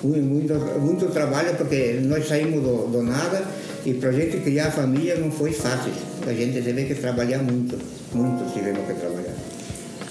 Muito, 0.03 0.55
muito 0.81 1.07
trabalho 1.07 1.55
porque 1.57 2.01
nós 2.03 2.27
saímos 2.27 2.65
do, 2.65 2.89
do 2.89 3.03
nada 3.05 3.45
e 3.87 3.95
para 3.95 4.09
a 4.09 4.13
gente 4.13 4.39
criar 4.39 4.67
a 4.67 4.71
família 4.73 5.15
não 5.15 5.31
foi 5.31 5.53
fácil. 5.53 5.93
A 6.27 6.33
gente 6.33 6.61
teve 6.61 6.85
que 6.85 6.97
trabalhar 6.97 7.39
muito, 7.39 7.79
muito 8.13 8.53
tivemos 8.53 8.85
que 8.89 8.95
trabalhar. 8.95 9.31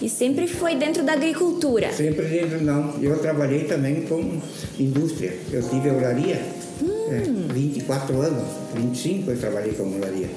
E 0.02 0.10
sempre 0.10 0.48
foi 0.48 0.76
dentro 0.76 1.04
da 1.04 1.14
agricultura? 1.14 1.92
Sempre 1.92 2.26
dentro, 2.26 2.60
não. 2.64 2.96
Eu 3.00 3.20
trabalhei 3.20 3.66
também 3.66 4.02
com 4.02 4.42
indústria. 4.80 5.32
Eu 5.52 5.62
tive 5.70 5.92
olaria, 5.92 6.42
hum. 6.82 7.08
é, 7.12 7.54
24 7.54 8.20
anos, 8.20 8.44
25 8.74 9.30
eu 9.30 9.40
trabalhei 9.40 9.74
com 9.74 9.84
olaria. 9.84 10.28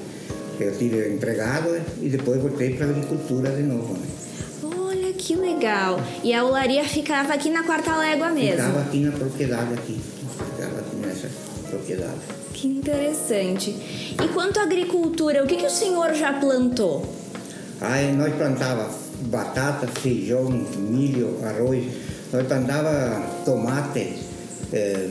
Eu 0.59 0.77
tive 0.77 1.09
empregado 1.09 1.81
e 1.99 2.09
depois 2.09 2.39
voltei 2.39 2.75
para 2.75 2.85
a 2.85 2.89
agricultura 2.91 3.49
de 3.49 3.63
novo. 3.63 3.93
Né? 3.93 4.07
Olha 4.77 5.11
que 5.13 5.35
legal. 5.35 5.99
E 6.23 6.31
a 6.31 6.45
olaria 6.45 6.83
ficava 6.83 7.33
aqui 7.33 7.49
na 7.49 7.63
Quarta 7.63 7.97
Légua 7.97 8.29
mesmo? 8.29 8.57
Ficava 8.57 8.81
aqui 8.81 8.99
na 8.99 9.11
propriedade, 9.13 9.73
aqui. 9.73 9.99
Ficava 10.55 10.79
aqui 10.79 10.95
nessa 10.97 11.27
propriedade. 11.71 12.19
Que 12.53 12.67
interessante. 12.67 13.71
E 14.23 14.27
quanto 14.31 14.59
à 14.59 14.63
agricultura, 14.63 15.43
o 15.43 15.47
que, 15.47 15.57
que 15.57 15.65
o 15.65 15.71
senhor 15.71 16.13
já 16.13 16.33
plantou? 16.33 17.03
Ah, 17.81 17.99
nós 18.15 18.33
plantava 18.35 19.04
batata, 19.25 19.87
feijão, 19.87 20.45
milho, 20.77 21.39
arroz. 21.43 21.85
Nós 22.31 22.47
plantava 22.47 23.21
tomate, 23.45 24.17
é, 24.73 25.09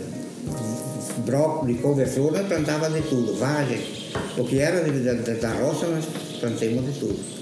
brócolis, 1.19 1.81
couve-flor, 1.81 2.33
nós 2.33 2.47
plantava 2.47 2.91
de 2.91 3.03
tudo, 3.03 3.35
vagem. 3.37 3.81
O 4.37 4.45
que 4.45 4.59
era 4.59 4.81
da 4.83 5.53
roça, 5.55 5.87
nós 5.87 6.05
plantamos 6.41 6.85
de 6.87 7.01
tudo. 7.01 7.35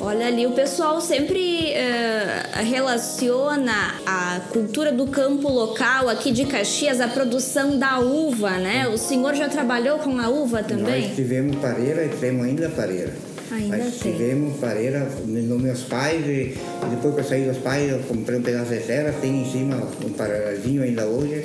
Olha 0.00 0.26
ali, 0.26 0.46
o 0.46 0.50
pessoal 0.50 1.00
sempre 1.00 1.74
uh, 1.74 2.64
relaciona 2.64 3.94
a 4.04 4.40
cultura 4.52 4.90
do 4.90 5.06
campo 5.06 5.48
local 5.48 6.08
aqui 6.08 6.32
de 6.32 6.44
Caxias, 6.44 7.00
a 7.00 7.06
produção 7.06 7.78
da 7.78 8.00
uva, 8.00 8.50
né? 8.58 8.88
O 8.88 8.98
senhor 8.98 9.32
já 9.36 9.48
trabalhou 9.48 10.00
com 10.00 10.18
a 10.18 10.28
uva 10.28 10.60
também? 10.64 11.06
Nós 11.06 11.14
tivemos 11.14 11.54
pareira 11.56 12.04
e 12.04 12.08
temos 12.08 12.44
ainda 12.44 12.68
pareira. 12.70 13.12
Ainda 13.52 13.76
Mas 13.76 13.96
tem. 13.96 14.12
tivemos 14.12 14.56
pareira 14.56 15.06
nos 15.26 15.60
meus 15.60 15.82
pais 15.82 16.26
e 16.26 16.56
depois 16.88 17.14
que 17.14 17.20
eu 17.20 17.24
saí 17.24 17.44
dos 17.44 17.58
pais 17.58 17.90
eu 17.90 17.98
comprei 17.98 18.38
um 18.38 18.42
pedaço 18.42 18.72
de 18.72 18.80
terra, 18.80 19.14
tem 19.20 19.42
em 19.42 19.52
cima 19.52 19.76
um 20.02 20.08
pareiradinho 20.14 20.82
ainda 20.82 21.04
hoje. 21.04 21.44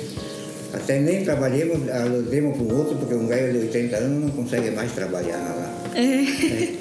Até 0.72 1.00
nem 1.00 1.22
trabalhemos, 1.22 1.80
demos 2.30 2.56
para 2.56 2.64
o 2.64 2.78
outro, 2.78 2.96
porque 2.96 3.14
um 3.14 3.26
velho 3.26 3.52
de 3.52 3.58
80 3.66 3.96
anos 3.96 4.24
não 4.24 4.30
consegue 4.30 4.70
mais 4.70 4.90
trabalhar 4.92 5.36
lá. 5.36 5.74
É. 5.94 6.00
é. 6.00 6.76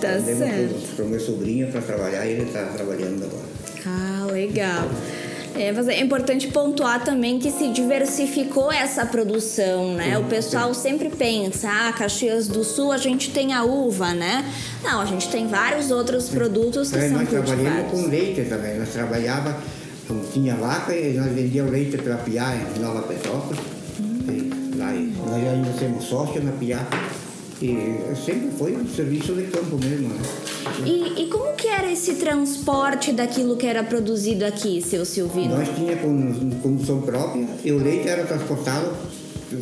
tá 0.00 0.20
certo. 0.20 0.96
Para 0.96 1.04
o 1.04 1.08
meu 1.08 1.20
sobrinho 1.20 1.68
para 1.68 1.80
trabalhar 1.80 2.26
e 2.26 2.32
ele 2.32 2.42
está 2.42 2.64
trabalhando 2.66 3.24
agora. 3.24 3.48
Ah, 3.86 4.26
legal. 4.30 4.90
É, 5.62 5.74
é 5.92 6.00
importante 6.00 6.48
pontuar 6.48 7.04
também 7.04 7.38
que 7.38 7.50
se 7.50 7.68
diversificou 7.68 8.72
essa 8.72 9.04
produção, 9.04 9.94
né? 9.94 10.16
O 10.18 10.24
pessoal 10.24 10.72
sempre 10.72 11.10
pensa, 11.10 11.68
ah, 11.70 11.92
Caxias 11.92 12.48
do 12.48 12.64
Sul 12.64 12.92
a 12.92 12.96
gente 12.96 13.30
tem 13.30 13.52
a 13.52 13.62
uva, 13.62 14.14
né? 14.14 14.44
Não, 14.82 15.00
a 15.00 15.04
gente 15.04 15.28
tem 15.28 15.46
vários 15.46 15.90
outros 15.90 16.28
produtos 16.28 16.90
que 16.90 16.98
é, 16.98 17.08
são 17.08 17.18
nós 17.18 17.28
trabalhamos 17.28 17.90
com 17.90 18.06
leite 18.06 18.48
também. 18.48 18.78
Nós 18.78 18.88
trabalhava, 18.88 19.56
tinha 20.32 20.54
vaca 20.56 20.94
e 20.94 21.14
nós 21.14 21.32
vendíamos 21.32 21.70
leite 21.70 21.98
para 21.98 22.16
Piá 22.16 22.56
em 22.56 22.80
Nova 22.80 23.02
Petrópolis. 23.02 23.60
Hum. 24.00 24.70
lá, 24.76 24.92
nós 24.92 25.46
ainda 25.46 25.70
temos 25.78 26.04
sócio 26.04 26.42
na 26.42 26.52
Piá. 26.52 26.86
E 27.62 28.00
sempre 28.24 28.50
foi 28.56 28.74
um 28.74 28.88
serviço 28.88 29.34
de 29.34 29.42
campo 29.44 29.76
mesmo, 29.76 30.08
né? 30.08 30.20
E, 30.86 31.24
e 31.24 31.28
como 31.28 31.54
que 31.54 31.68
era 31.68 31.92
esse 31.92 32.14
transporte 32.14 33.12
daquilo 33.12 33.56
que 33.56 33.66
era 33.66 33.82
produzido 33.82 34.46
aqui, 34.46 34.80
seu 34.80 35.04
Silvino? 35.04 35.58
Nós 35.58 35.68
tinha 35.76 35.94
condução 36.62 37.02
própria 37.02 37.46
e 37.62 37.70
o 37.70 37.76
leite 37.76 38.08
era 38.08 38.24
transportado 38.24 38.92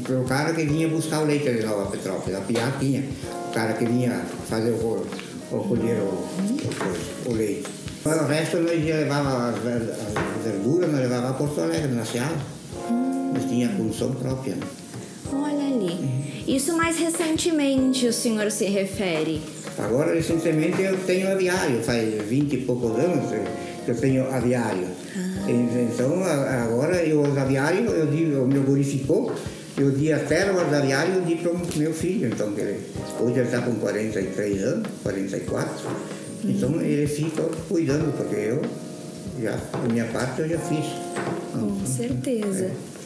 pelo 0.07 0.25
cara 0.25 0.53
que 0.53 0.65
vinha 0.65 0.87
buscar 0.87 1.23
o 1.23 1.25
leite 1.27 1.49
ali 1.49 1.61
em 1.61 1.67
Nova 1.67 1.91
Petrópolis. 1.91 2.39
A 2.39 2.41
Piá 2.43 2.73
tinha 2.79 3.03
o 3.49 3.53
cara 3.53 3.73
que 3.73 3.85
vinha 3.85 4.23
fazer 4.49 4.71
o, 4.71 5.05
o 5.51 5.57
colher 5.65 5.99
o, 5.99 6.25
o, 7.27 7.31
o 7.31 7.35
leite. 7.35 7.69
O 8.05 8.27
resto 8.27 8.59
nós 8.59 8.85
levar 8.85 9.21
as, 9.27 9.57
as 9.57 10.45
verduras, 10.45 10.91
nós 10.91 11.01
levava 11.01 11.31
a 11.31 11.33
Porto 11.33 11.61
Alegre, 11.61 11.89
na 11.89 12.05
Seara. 12.05 12.37
Nós 13.35 13.45
tinha 13.45 13.69
condução 13.71 14.13
própria. 14.13 14.57
Isso 16.49 16.75
mais 16.75 16.99
recentemente 16.99 18.07
o 18.07 18.13
senhor 18.13 18.51
se 18.51 18.65
refere? 18.65 19.43
Agora, 19.77 20.15
recentemente, 20.15 20.81
eu 20.81 20.97
tenho 21.05 21.31
aviário. 21.31 21.83
Faz 21.83 22.23
20 22.23 22.55
e 22.55 22.57
poucos 22.63 22.99
anos 22.99 23.31
que 23.85 23.91
eu 23.91 23.95
tenho 23.95 24.27
aviário. 24.33 24.87
Ah. 25.15 25.51
Então, 25.51 26.25
agora, 26.25 27.05
eu, 27.05 27.21
os 27.21 27.37
aviários, 27.37 27.93
eu 27.93 28.07
digo, 28.07 28.45
o 28.45 28.49
meu 28.49 28.63
guri 28.63 28.83
ficou, 28.83 29.31
eu 29.77 29.91
di 29.91 30.11
até 30.11 30.51
o 30.51 30.59
aviário, 30.59 31.17
eu 31.17 31.21
di 31.21 31.37
para 31.37 31.53
o 31.53 31.61
meu 31.77 31.93
filho. 31.93 32.29
Então, 32.29 32.51
ele, 32.57 32.81
hoje 33.21 33.35
ele 33.35 33.43
está 33.43 33.61
com 33.61 33.75
43 33.75 34.63
anos, 34.63 34.89
44. 35.03 35.71
Então, 36.45 36.71
hum. 36.71 36.81
ele 36.81 37.07
fica 37.07 37.43
cuidando, 37.69 38.17
porque 38.17 38.37
eu, 38.37 38.63
já, 39.43 39.55
a 39.75 39.93
minha 39.93 40.07
parte, 40.07 40.41
eu 40.41 40.49
já 40.49 40.59
fiz. 40.61 40.87
Com 41.53 41.85
certeza. 41.85 42.65
É. 42.65 42.98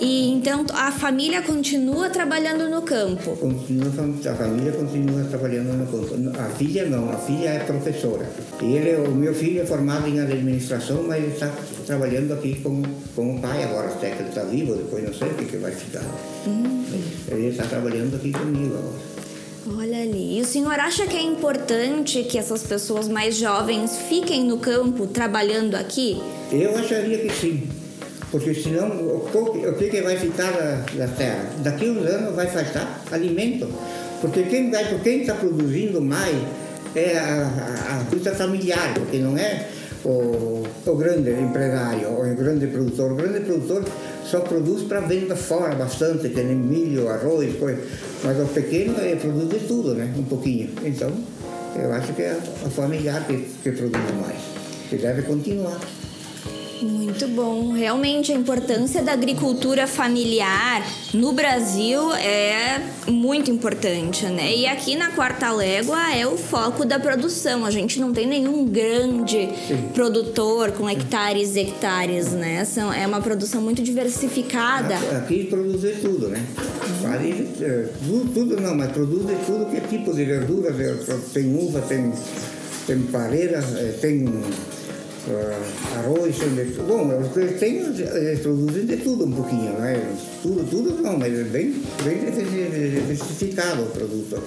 E 0.00 0.30
então 0.30 0.64
a 0.72 0.90
família 0.90 1.42
continua 1.42 2.10
trabalhando 2.10 2.68
no 2.68 2.82
campo? 2.82 3.36
Continua, 3.36 3.86
a 3.88 4.34
família 4.34 4.72
continua 4.72 5.24
trabalhando 5.24 5.72
no 5.76 5.86
campo. 5.86 6.40
A 6.40 6.48
filha 6.50 6.86
não, 6.86 7.10
a 7.10 7.16
filha 7.18 7.50
é 7.50 7.58
professora. 7.60 8.28
Ele, 8.60 9.08
o 9.08 9.14
meu 9.14 9.34
filho 9.34 9.62
é 9.62 9.66
formado 9.66 10.08
em 10.08 10.20
administração, 10.20 11.04
mas 11.06 11.22
ele 11.22 11.32
está 11.32 11.50
trabalhando 11.86 12.32
aqui 12.32 12.60
com, 12.60 12.82
com 13.14 13.36
o 13.36 13.40
pai 13.40 13.64
agora, 13.64 13.88
até 13.88 14.10
que 14.10 14.22
ele 14.22 14.28
está 14.28 14.42
vivo, 14.42 14.74
depois 14.74 15.04
não 15.04 15.14
sei 15.14 15.28
o 15.28 15.34
que, 15.34 15.44
que 15.44 15.56
vai 15.56 15.72
ficar. 15.72 16.04
Hum. 16.46 16.84
Ele 17.28 17.48
está 17.48 17.64
trabalhando 17.64 18.16
aqui 18.16 18.32
comigo 18.32 18.74
agora. 18.74 19.12
Olha 19.78 20.02
ali. 20.02 20.38
E 20.38 20.40
o 20.40 20.44
senhor 20.44 20.78
acha 20.80 21.06
que 21.06 21.16
é 21.16 21.22
importante 21.22 22.24
que 22.24 22.36
essas 22.36 22.64
pessoas 22.64 23.06
mais 23.06 23.36
jovens 23.36 23.96
fiquem 24.08 24.44
no 24.44 24.58
campo 24.58 25.06
trabalhando 25.06 25.76
aqui? 25.76 26.20
Eu 26.50 26.76
acharia 26.76 27.18
que 27.18 27.30
sim 27.32 27.81
porque 28.32 28.54
senão 28.54 28.88
o 28.88 29.74
que, 29.78 29.90
que 29.90 30.00
vai 30.00 30.16
ficar 30.16 30.50
da, 30.52 30.84
da 30.96 31.06
terra? 31.08 31.50
Daqui 31.58 31.90
uns 31.90 32.06
anos 32.06 32.34
vai 32.34 32.46
faltar 32.46 33.02
alimento, 33.12 33.68
porque 34.22 34.44
quem 34.44 35.20
está 35.20 35.34
produzindo 35.34 36.00
mais 36.00 36.34
é 36.96 37.18
a, 37.18 38.00
a 38.00 38.04
fruta 38.08 38.32
familiar, 38.34 38.94
porque 38.94 39.18
não 39.18 39.36
é 39.36 39.68
o, 40.02 40.64
o 40.86 40.96
grande 40.96 41.30
empresário, 41.30 42.08
o 42.08 42.34
grande 42.34 42.66
produtor. 42.68 43.12
O 43.12 43.16
grande 43.16 43.40
produtor 43.40 43.84
só 44.24 44.40
produz 44.40 44.84
para 44.84 45.00
venda 45.00 45.36
fora 45.36 45.74
bastante, 45.74 46.30
tem 46.30 46.46
milho, 46.46 47.08
arroz, 47.08 47.54
coisa. 47.58 47.82
Mas 48.24 48.40
o 48.40 48.46
pequeno 48.46 48.94
é, 48.98 49.14
produz 49.14 49.50
de 49.50 49.66
tudo, 49.66 49.94
né? 49.94 50.10
Um 50.16 50.24
pouquinho. 50.24 50.70
Então, 50.82 51.12
eu 51.76 51.92
acho 51.92 52.14
que 52.14 52.22
é 52.22 52.38
a 52.64 52.70
familiar 52.70 53.26
que, 53.26 53.46
que 53.62 53.72
produz 53.72 54.02
mais, 54.20 54.40
que 54.88 54.96
deve 54.96 55.20
continuar. 55.22 55.78
Muito 56.82 57.28
bom. 57.28 57.72
Realmente 57.72 58.32
a 58.32 58.34
importância 58.34 59.02
da 59.02 59.12
agricultura 59.12 59.86
familiar 59.86 60.84
no 61.14 61.32
Brasil 61.32 62.12
é 62.14 62.82
muito 63.06 63.50
importante, 63.50 64.26
né? 64.26 64.56
E 64.56 64.66
aqui 64.66 64.96
na 64.96 65.10
Quarta 65.12 65.50
Légua 65.52 66.12
é 66.14 66.26
o 66.26 66.36
foco 66.36 66.84
da 66.84 66.98
produção. 66.98 67.64
A 67.64 67.70
gente 67.70 68.00
não 68.00 68.12
tem 68.12 68.26
nenhum 68.26 68.64
grande 68.64 69.48
Sim. 69.68 69.90
produtor 69.94 70.72
com 70.72 70.88
hectares 70.88 71.54
e 71.56 71.60
hectares, 71.60 72.32
né? 72.32 72.64
São, 72.64 72.92
é 72.92 73.06
uma 73.06 73.20
produção 73.20 73.60
muito 73.60 73.82
diversificada. 73.82 74.96
Aqui 75.16 75.44
produz 75.44 75.80
de 75.80 75.92
tudo, 76.00 76.28
né? 76.28 76.44
Ali, 77.12 77.48
é, 77.60 77.88
tudo, 78.06 78.32
tudo 78.32 78.60
não, 78.60 78.74
mas 78.74 78.90
produz 78.92 79.26
de 79.26 79.34
tudo 79.46 79.66
que 79.70 79.76
é 79.76 79.80
tipo 79.80 80.12
de 80.14 80.24
verdura. 80.24 80.72
Tem 81.32 81.54
uva, 81.54 81.80
tem, 81.82 82.12
tem 82.86 83.02
pareira, 83.02 83.58
é, 83.76 83.98
tem 84.00 84.26
uh, 85.28 85.98
arroz, 85.98 86.36
bom, 86.86 87.10
eles 87.36 87.58
têm, 87.58 87.76
eles 87.78 88.40
produzem 88.40 88.86
de 88.86 88.96
tudo 88.98 89.26
um 89.26 89.32
pouquinho, 89.32 89.72
né? 89.78 90.16
Tudo, 90.42 90.68
tudo 90.68 91.02
não, 91.02 91.18
mas 91.18 91.32
é 91.32 91.44
bem, 91.44 91.82
bem 92.04 92.20
diversificado 92.20 93.82
o 93.82 93.86
produto. 93.86 94.42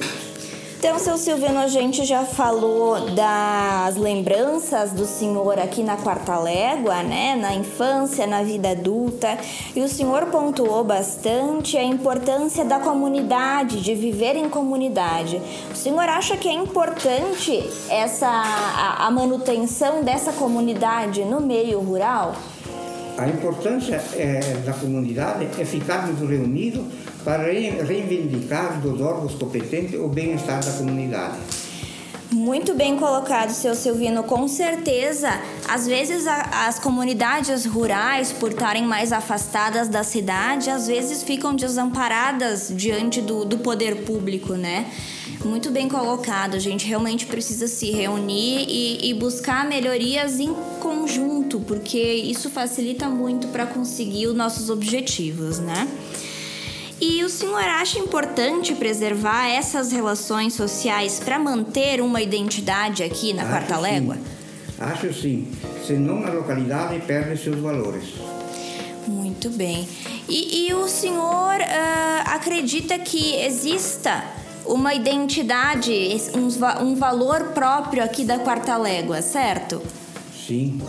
Então, 0.77 0.99
seu 0.99 1.17
Silvino, 1.17 1.59
a 1.59 1.67
gente 1.67 2.05
já 2.05 2.23
falou 2.23 3.09
das 3.11 3.95
lembranças 3.95 4.91
do 4.91 5.05
senhor 5.05 5.57
aqui 5.57 5.81
na 5.81 5.97
quarta 5.97 6.37
légua, 6.37 7.01
né? 7.01 7.35
Na 7.35 7.55
infância, 7.55 8.27
na 8.27 8.43
vida 8.43 8.69
adulta. 8.69 9.37
E 9.75 9.81
o 9.81 9.89
senhor 9.89 10.27
pontuou 10.27 10.83
bastante 10.83 11.77
a 11.77 11.83
importância 11.83 12.63
da 12.63 12.79
comunidade, 12.79 13.81
de 13.81 13.95
viver 13.95 14.35
em 14.35 14.47
comunidade. 14.47 15.41
O 15.71 15.75
senhor 15.75 16.07
acha 16.07 16.37
que 16.37 16.47
é 16.47 16.53
importante 16.53 17.67
essa 17.89 18.27
a, 18.27 19.07
a 19.07 19.11
manutenção 19.11 20.03
dessa 20.03 20.33
comunidade 20.33 21.23
no 21.23 21.41
meio 21.41 21.79
rural? 21.79 22.35
A 23.17 23.27
importância 23.29 24.03
é, 24.13 24.57
da 24.65 24.73
comunidade 24.73 25.47
é 25.57 25.63
ficarmos 25.63 26.19
reunidos 26.19 26.83
para 27.25 27.43
reivindicar 27.43 28.79
dos 28.79 29.01
órgãos 29.01 29.33
competentes 29.33 29.99
o 29.99 30.07
bem-estar 30.07 30.63
da 30.63 30.71
comunidade. 30.73 31.39
Muito 32.31 32.73
bem 32.73 32.97
colocado, 32.97 33.51
seu 33.51 33.73
Silvino. 33.73 34.23
Com 34.23 34.47
certeza, 34.47 35.29
às 35.67 35.87
vezes 35.87 36.27
a, 36.27 36.67
as 36.67 36.77
comunidades 36.77 37.65
rurais, 37.65 38.31
por 38.31 38.51
estarem 38.51 38.83
mais 38.83 39.11
afastadas 39.11 39.87
da 39.87 40.03
cidade, 40.03 40.69
às 40.69 40.85
vezes 40.85 41.23
ficam 41.23 41.55
desamparadas 41.55 42.71
diante 42.75 43.21
do, 43.21 43.45
do 43.45 43.57
poder 43.59 44.03
público, 44.03 44.53
né? 44.53 44.91
Muito 45.43 45.71
bem 45.71 45.87
colocado. 45.87 46.55
A 46.55 46.59
gente 46.59 46.85
realmente 46.85 47.25
precisa 47.25 47.67
se 47.67 47.91
reunir 47.91 48.65
e, 48.67 49.09
e 49.09 49.13
buscar 49.13 49.65
melhorias 49.65 50.39
em 50.39 50.53
conjunto, 50.79 51.59
porque 51.61 51.99
isso 51.99 52.49
facilita 52.49 53.07
muito 53.07 53.47
para 53.47 53.65
conseguir 53.65 54.27
os 54.27 54.35
nossos 54.35 54.69
objetivos, 54.69 55.59
né? 55.59 55.87
E 56.99 57.23
o 57.23 57.29
senhor 57.29 57.61
acha 57.61 57.99
importante 57.99 58.73
preservar 58.73 59.49
essas 59.49 59.91
relações 59.91 60.53
sociais 60.53 61.19
para 61.19 61.37
manter 61.37 61.99
uma 61.99 62.21
identidade 62.21 63.03
aqui 63.03 63.33
na 63.33 63.43
Acho 63.43 63.51
Quarta 63.51 63.77
Légua? 63.77 64.17
Acho 64.79 65.13
sim. 65.13 65.47
Senão 65.85 66.25
a 66.25 66.31
localidade 66.31 66.99
perde 67.01 67.37
seus 67.41 67.59
valores. 67.59 68.05
Muito 69.07 69.49
bem. 69.49 69.87
E, 70.27 70.67
e 70.67 70.73
o 70.73 70.87
senhor 70.87 71.57
uh, 71.59 72.33
acredita 72.33 72.97
que 72.97 73.35
exista 73.35 74.23
uma 74.65 74.93
identidade, 74.93 76.17
um, 76.33 76.47
um 76.83 76.95
valor 76.95 77.49
próprio 77.49 78.03
aqui 78.03 78.23
da 78.23 78.39
Quarta 78.39 78.77
Légua, 78.77 79.21
certo? 79.21 79.81
Sim. 80.47 80.81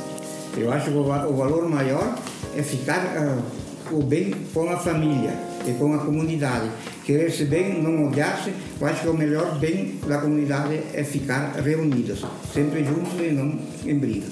Eu 0.57 0.73
acho 0.73 0.87
que 0.87 0.97
o, 0.97 1.01
o 1.01 1.37
valor 1.37 1.69
maior 1.69 2.17
é 2.57 2.63
ficar 2.63 3.05
uh, 3.05 3.95
o 3.95 4.03
bem 4.03 4.33
com 4.55 4.71
a 4.71 4.79
família 4.79 5.56
e 5.67 5.73
com 5.73 5.95
a 5.95 5.99
comunidade. 5.99 6.71
Querer-se 7.05 7.45
bem, 7.45 7.83
não 7.83 8.09
odiar-se, 8.09 8.53
eu 8.81 8.87
acho 8.87 9.03
que 9.03 9.09
o 9.09 9.15
melhor 9.15 9.59
bem 9.59 9.99
da 10.07 10.19
comunidade 10.19 10.81
é 10.95 11.05
ficar 11.05 11.53
reunidos, 11.63 12.25
sempre 12.53 12.85
juntos 12.85 13.13
e 13.21 13.33
não 13.33 13.59
em 13.85 13.99
briga. 13.99 14.27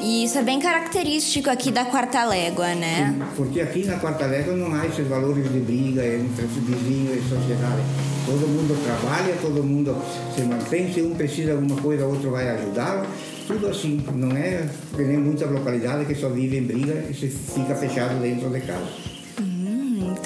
E 0.00 0.24
isso 0.24 0.38
é 0.38 0.42
bem 0.42 0.60
característico 0.60 1.50
aqui 1.50 1.70
da 1.70 1.84
Quarta 1.84 2.24
Légua, 2.24 2.74
né? 2.74 3.14
Sim, 3.14 3.24
porque 3.34 3.60
aqui 3.60 3.84
na 3.86 3.96
Quarta 3.96 4.26
Légua 4.26 4.54
não 4.54 4.74
há 4.74 4.86
esses 4.86 5.06
valores 5.06 5.50
de 5.50 5.58
briga 5.58 6.06
entre 6.06 6.46
vizinhos 6.46 7.16
e 7.16 7.28
sociedade. 7.28 7.82
Todo 8.26 8.46
mundo 8.46 8.76
trabalha, 8.84 9.34
todo 9.40 9.62
mundo 9.62 9.96
se 10.34 10.42
mantém, 10.42 10.92
se 10.92 11.00
um 11.00 11.14
precisa 11.14 11.46
de 11.46 11.52
alguma 11.52 11.80
coisa, 11.80 12.04
o 12.04 12.10
outro 12.10 12.30
vai 12.30 12.48
ajudá-lo. 12.48 13.06
Tudo 13.46 13.68
assim, 13.68 14.04
não 14.14 14.36
é 14.36 14.68
que 14.94 15.02
nem 15.02 15.18
muitas 15.18 15.50
localidades 15.50 16.06
que 16.06 16.14
só 16.14 16.28
vivem 16.28 16.60
em 16.60 16.64
briga 16.64 17.04
e 17.08 17.14
se 17.14 17.28
fica 17.28 17.74
fechado 17.74 18.20
dentro 18.20 18.50
de 18.50 18.60
casa. 18.60 19.15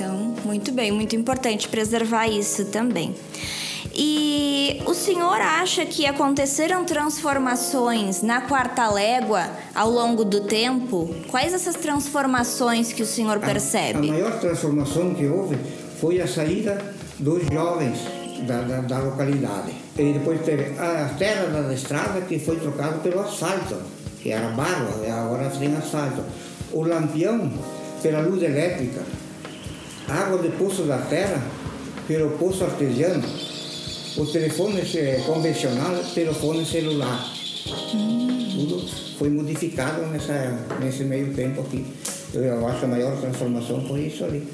Então, 0.00 0.34
muito 0.46 0.72
bem, 0.72 0.90
muito 0.90 1.14
importante 1.14 1.68
preservar 1.68 2.26
isso 2.26 2.64
também. 2.64 3.14
E 3.94 4.80
o 4.86 4.94
senhor 4.94 5.38
acha 5.42 5.84
que 5.84 6.06
aconteceram 6.06 6.86
transformações 6.86 8.22
na 8.22 8.40
quarta 8.40 8.90
légua 8.90 9.50
ao 9.74 9.90
longo 9.90 10.24
do 10.24 10.40
tempo? 10.40 11.14
Quais 11.28 11.52
essas 11.52 11.74
transformações 11.74 12.94
que 12.94 13.02
o 13.02 13.06
senhor 13.06 13.40
percebe? 13.40 14.08
A, 14.08 14.12
a 14.12 14.14
maior 14.14 14.40
transformação 14.40 15.12
que 15.12 15.26
houve 15.26 15.58
foi 16.00 16.18
a 16.22 16.26
saída 16.26 16.82
dos 17.18 17.42
jovens 17.52 17.98
da, 18.46 18.62
da, 18.62 18.80
da 18.80 18.98
localidade. 19.00 19.72
E 19.98 20.14
depois 20.14 20.40
teve 20.40 20.78
a 20.78 21.10
terra 21.18 21.44
da 21.44 21.74
estrada 21.74 22.22
que 22.22 22.38
foi 22.38 22.56
trocada 22.58 22.96
pelo 23.00 23.20
asfalto, 23.20 23.76
que 24.22 24.30
era 24.30 24.48
barro, 24.48 25.04
agora 25.04 25.50
tem 25.50 25.76
asfalto. 25.76 26.24
O 26.72 26.84
lampião 26.84 27.52
pela 28.00 28.20
luz 28.20 28.42
elétrica 28.42 29.02
água 30.10 30.38
de 30.38 30.48
poço 30.56 30.82
da 30.82 30.98
terra 30.98 31.42
pelo 32.06 32.30
poço 32.30 32.64
artesiano, 32.64 33.22
o 34.16 34.26
telefone 34.26 34.82
convencional, 35.24 35.94
telefone 36.14 36.66
celular. 36.66 37.24
Hum. 37.94 38.28
Tudo 38.52 38.88
foi 39.18 39.30
modificado 39.30 40.06
nessa, 40.06 40.58
nesse 40.80 41.04
meio 41.04 41.32
tempo 41.34 41.60
aqui. 41.60 41.86
Eu 42.34 42.66
acho 42.66 42.80
que 42.80 42.84
a 42.84 42.88
maior 42.88 43.20
transformação 43.20 43.86
foi 43.86 44.00
isso 44.00 44.24
ali 44.24 44.46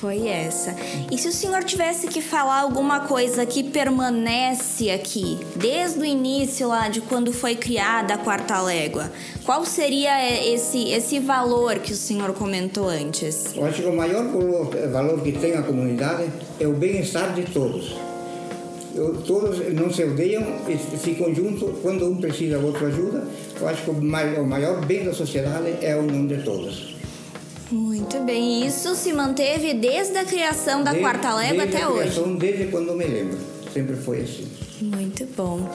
foi 0.00 0.26
essa. 0.28 0.74
E 1.10 1.16
se 1.16 1.28
o 1.28 1.32
senhor 1.32 1.62
tivesse 1.64 2.08
que 2.08 2.20
falar 2.20 2.60
alguma 2.60 3.00
coisa 3.00 3.46
que 3.46 3.62
permanece 3.62 4.90
aqui, 4.90 5.38
desde 5.56 6.00
o 6.00 6.04
início 6.04 6.68
lá 6.68 6.88
de 6.88 7.00
quando 7.00 7.32
foi 7.32 7.54
criada 7.54 8.14
a 8.14 8.18
quarta 8.18 8.60
légua, 8.60 9.10
qual 9.44 9.64
seria 9.64 10.44
esse, 10.44 10.90
esse 10.90 11.18
valor 11.18 11.78
que 11.78 11.92
o 11.92 11.96
senhor 11.96 12.32
comentou 12.34 12.88
antes? 12.88 13.54
Eu 13.54 13.64
acho 13.64 13.82
que 13.82 13.88
o 13.88 13.96
maior 13.96 14.24
valor, 14.24 14.70
valor 14.90 15.22
que 15.22 15.32
tem 15.32 15.54
a 15.54 15.62
comunidade 15.62 16.28
é 16.58 16.66
o 16.66 16.72
bem-estar 16.72 17.32
de 17.34 17.42
todos. 17.44 17.94
Eu, 18.94 19.16
todos 19.22 19.58
não 19.74 19.92
se 19.92 20.04
odeiam 20.04 20.44
e 20.68 20.76
ficam 20.76 21.34
juntos 21.34 21.78
quando 21.82 22.06
um 22.06 22.16
precisa, 22.16 22.58
o 22.58 22.66
outro 22.66 22.86
ajuda. 22.86 23.26
Eu 23.60 23.68
acho 23.68 23.82
que 23.82 23.90
o 23.90 24.46
maior 24.46 24.84
bem 24.86 25.04
da 25.04 25.12
sociedade 25.12 25.74
é 25.80 25.92
a 25.92 25.98
união 25.98 26.26
de 26.26 26.42
todos. 26.42 26.93
Muito 27.74 28.20
bem, 28.20 28.62
e 28.62 28.66
isso 28.68 28.94
se 28.94 29.12
manteve 29.12 29.74
desde 29.74 30.16
a 30.16 30.24
criação 30.24 30.84
da 30.84 30.92
desde, 30.92 31.00
quarta 31.00 31.34
légua 31.34 31.64
até 31.64 31.88
hoje? 31.88 32.10
Criação, 32.10 32.36
desde 32.36 32.66
quando 32.68 32.94
me 32.94 33.04
lembro, 33.04 33.36
sempre 33.72 33.96
foi 33.96 34.20
assim. 34.20 34.46
Muito 34.80 35.26
bom. 35.36 35.68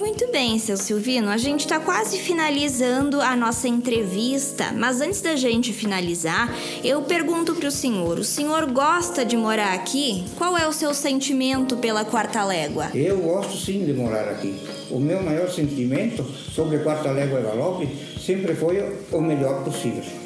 Muito 0.00 0.28
bem, 0.32 0.58
seu 0.58 0.76
Silvino, 0.76 1.28
a 1.28 1.36
gente 1.36 1.60
está 1.60 1.78
quase 1.78 2.18
finalizando 2.18 3.20
a 3.20 3.36
nossa 3.36 3.68
entrevista, 3.68 4.72
mas 4.72 5.00
antes 5.00 5.20
da 5.20 5.36
gente 5.36 5.72
finalizar, 5.72 6.52
eu 6.82 7.00
pergunto 7.02 7.54
para 7.54 7.68
o 7.68 7.70
senhor: 7.70 8.18
o 8.18 8.24
senhor 8.24 8.66
gosta 8.72 9.24
de 9.24 9.36
morar 9.36 9.74
aqui? 9.74 10.24
Qual 10.36 10.58
é 10.58 10.66
o 10.66 10.72
seu 10.72 10.92
sentimento 10.92 11.76
pela 11.76 12.04
Quarta 12.04 12.44
Légua? 12.44 12.90
Eu 12.92 13.18
gosto 13.18 13.56
sim 13.56 13.84
de 13.84 13.92
morar 13.92 14.28
aqui. 14.28 14.56
O 14.90 14.98
meu 14.98 15.22
maior 15.22 15.48
sentimento 15.48 16.24
sobre 16.52 16.78
a 16.78 16.80
Quarta 16.80 17.12
Légua 17.12 17.40
Galope 17.40 17.88
sempre 18.18 18.56
foi 18.56 18.84
o 19.12 19.20
melhor 19.20 19.62
possível. 19.62 20.25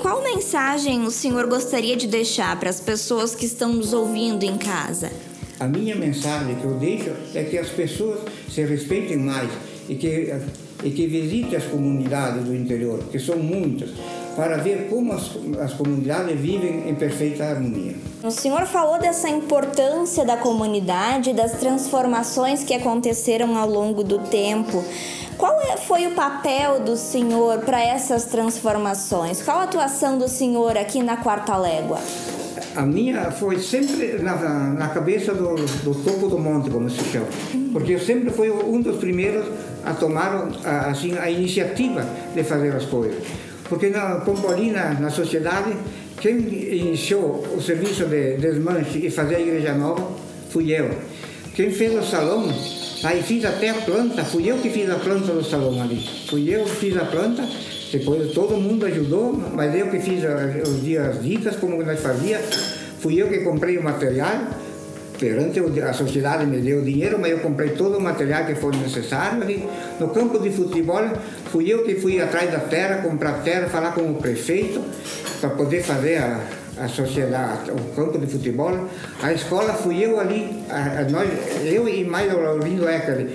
Qual 0.00 0.22
mensagem 0.22 1.04
o 1.04 1.10
senhor 1.10 1.46
gostaria 1.46 1.94
de 1.94 2.06
deixar 2.06 2.58
para 2.58 2.70
as 2.70 2.80
pessoas 2.80 3.34
que 3.34 3.44
estão 3.44 3.74
nos 3.74 3.92
ouvindo 3.92 4.44
em 4.44 4.56
casa? 4.56 5.12
A 5.58 5.68
minha 5.68 5.94
mensagem 5.94 6.54
que 6.54 6.64
eu 6.64 6.74
deixo 6.74 7.10
é 7.34 7.44
que 7.44 7.58
as 7.58 7.68
pessoas 7.68 8.20
se 8.50 8.64
respeitem 8.64 9.18
mais 9.18 9.50
e 9.90 9.94
que, 9.94 10.34
e 10.82 10.90
que 10.90 11.06
visitem 11.06 11.54
as 11.54 11.64
comunidades 11.64 12.44
do 12.44 12.54
interior, 12.54 12.98
que 13.12 13.18
são 13.18 13.36
muitas, 13.36 13.90
para 14.34 14.56
ver 14.56 14.88
como 14.88 15.12
as, 15.12 15.32
as 15.60 15.74
comunidades 15.74 16.40
vivem 16.40 16.88
em 16.88 16.94
perfeita 16.94 17.44
harmonia. 17.44 17.94
O 18.22 18.30
senhor 18.30 18.64
falou 18.66 18.98
dessa 18.98 19.28
importância 19.28 20.24
da 20.24 20.38
comunidade, 20.38 21.34
das 21.34 21.52
transformações 21.52 22.64
que 22.64 22.72
aconteceram 22.72 23.54
ao 23.54 23.68
longo 23.68 24.02
do 24.02 24.18
tempo. 24.18 24.82
Qual 25.40 25.58
é, 25.62 25.78
foi 25.78 26.06
o 26.06 26.10
papel 26.10 26.80
do 26.80 26.98
senhor 26.98 27.60
para 27.60 27.82
essas 27.82 28.26
transformações? 28.26 29.40
Qual 29.40 29.56
a 29.56 29.62
atuação 29.62 30.18
do 30.18 30.28
senhor 30.28 30.76
aqui 30.76 31.02
na 31.02 31.16
Quarta 31.16 31.56
Légua? 31.56 31.98
A 32.76 32.82
minha 32.82 33.30
foi 33.30 33.58
sempre 33.58 34.18
na, 34.18 34.36
na 34.36 34.88
cabeça 34.88 35.32
do, 35.32 35.54
do, 35.54 35.94
topo 36.04 36.28
do 36.28 36.38
monte, 36.38 36.68
como 36.68 36.90
se 36.90 37.02
chama. 37.04 37.26
Porque 37.72 37.92
eu 37.92 37.98
sempre 37.98 38.28
fui 38.28 38.50
um 38.50 38.82
dos 38.82 38.98
primeiros 38.98 39.46
a 39.82 39.94
tomar 39.94 40.46
assim, 40.90 41.16
a 41.16 41.30
iniciativa 41.30 42.04
de 42.34 42.44
fazer 42.44 42.76
as 42.76 42.84
coisas. 42.84 43.24
Porque 43.66 43.88
na 43.88 44.16
Pompolina, 44.16 44.92
na 45.00 45.08
sociedade, 45.08 45.74
quem 46.20 46.36
iniciou 46.36 47.46
o 47.56 47.62
serviço 47.62 48.04
de 48.04 48.36
desmanche 48.36 49.06
e 49.06 49.10
fazer 49.10 49.36
a 49.36 49.40
igreja 49.40 49.72
nova 49.72 50.06
fui 50.50 50.70
eu. 50.70 50.90
Quem 51.54 51.70
fez 51.70 51.94
o 51.94 52.02
salão 52.02 52.46
Aí 53.02 53.22
fiz 53.22 53.44
até 53.46 53.70
a 53.70 53.74
planta, 53.74 54.22
fui 54.24 54.50
eu 54.50 54.58
que 54.58 54.68
fiz 54.68 54.90
a 54.90 54.96
planta 54.96 55.32
do 55.32 55.42
salão 55.42 55.80
ali. 55.82 56.06
Fui 56.28 56.54
eu 56.54 56.64
que 56.64 56.76
fiz 56.76 56.96
a 56.98 57.04
planta, 57.06 57.48
depois 57.90 58.30
todo 58.32 58.56
mundo 58.58 58.84
ajudou, 58.84 59.32
mas 59.54 59.74
eu 59.74 59.88
que 59.88 59.98
fiz 59.98 60.22
os 60.68 60.82
dias 60.82 61.22
dicas, 61.22 61.56
como 61.56 61.82
nós 61.82 61.98
fazia. 62.00 62.38
Fui 62.98 63.20
eu 63.20 63.28
que 63.28 63.38
comprei 63.38 63.78
o 63.78 63.82
material, 63.82 64.48
perante 65.18 65.60
a 65.80 65.92
sociedade 65.94 66.44
me 66.44 66.58
deu 66.58 66.82
dinheiro, 66.82 67.18
mas 67.18 67.30
eu 67.30 67.38
comprei 67.38 67.70
todo 67.70 67.96
o 67.96 68.00
material 68.00 68.44
que 68.44 68.54
foi 68.54 68.76
necessário 68.76 69.42
ali. 69.42 69.66
No 69.98 70.08
campo 70.08 70.38
de 70.38 70.50
futebol, 70.50 71.02
fui 71.50 71.72
eu 71.72 71.82
que 71.84 71.94
fui 71.94 72.20
atrás 72.20 72.52
da 72.52 72.58
terra, 72.58 72.98
comprar 72.98 73.42
terra, 73.42 73.66
falar 73.68 73.92
com 73.92 74.02
o 74.10 74.16
prefeito, 74.16 74.82
para 75.40 75.48
poder 75.48 75.82
fazer 75.82 76.18
a, 76.18 76.38
a 76.80 76.88
sociedade, 76.88 77.70
o 77.70 77.94
campo 77.94 78.18
de 78.18 78.26
futebol. 78.26 78.88
A 79.22 79.32
escola 79.32 79.74
fui 79.74 80.02
eu 80.02 80.18
ali, 80.18 80.64
a, 80.70 81.00
a 81.00 81.04
nós, 81.10 81.28
eu 81.64 81.86
e 81.86 82.04
mais 82.04 82.32
o 82.32 82.40
Laurindo 82.40 82.88
Ecker, 82.88 83.28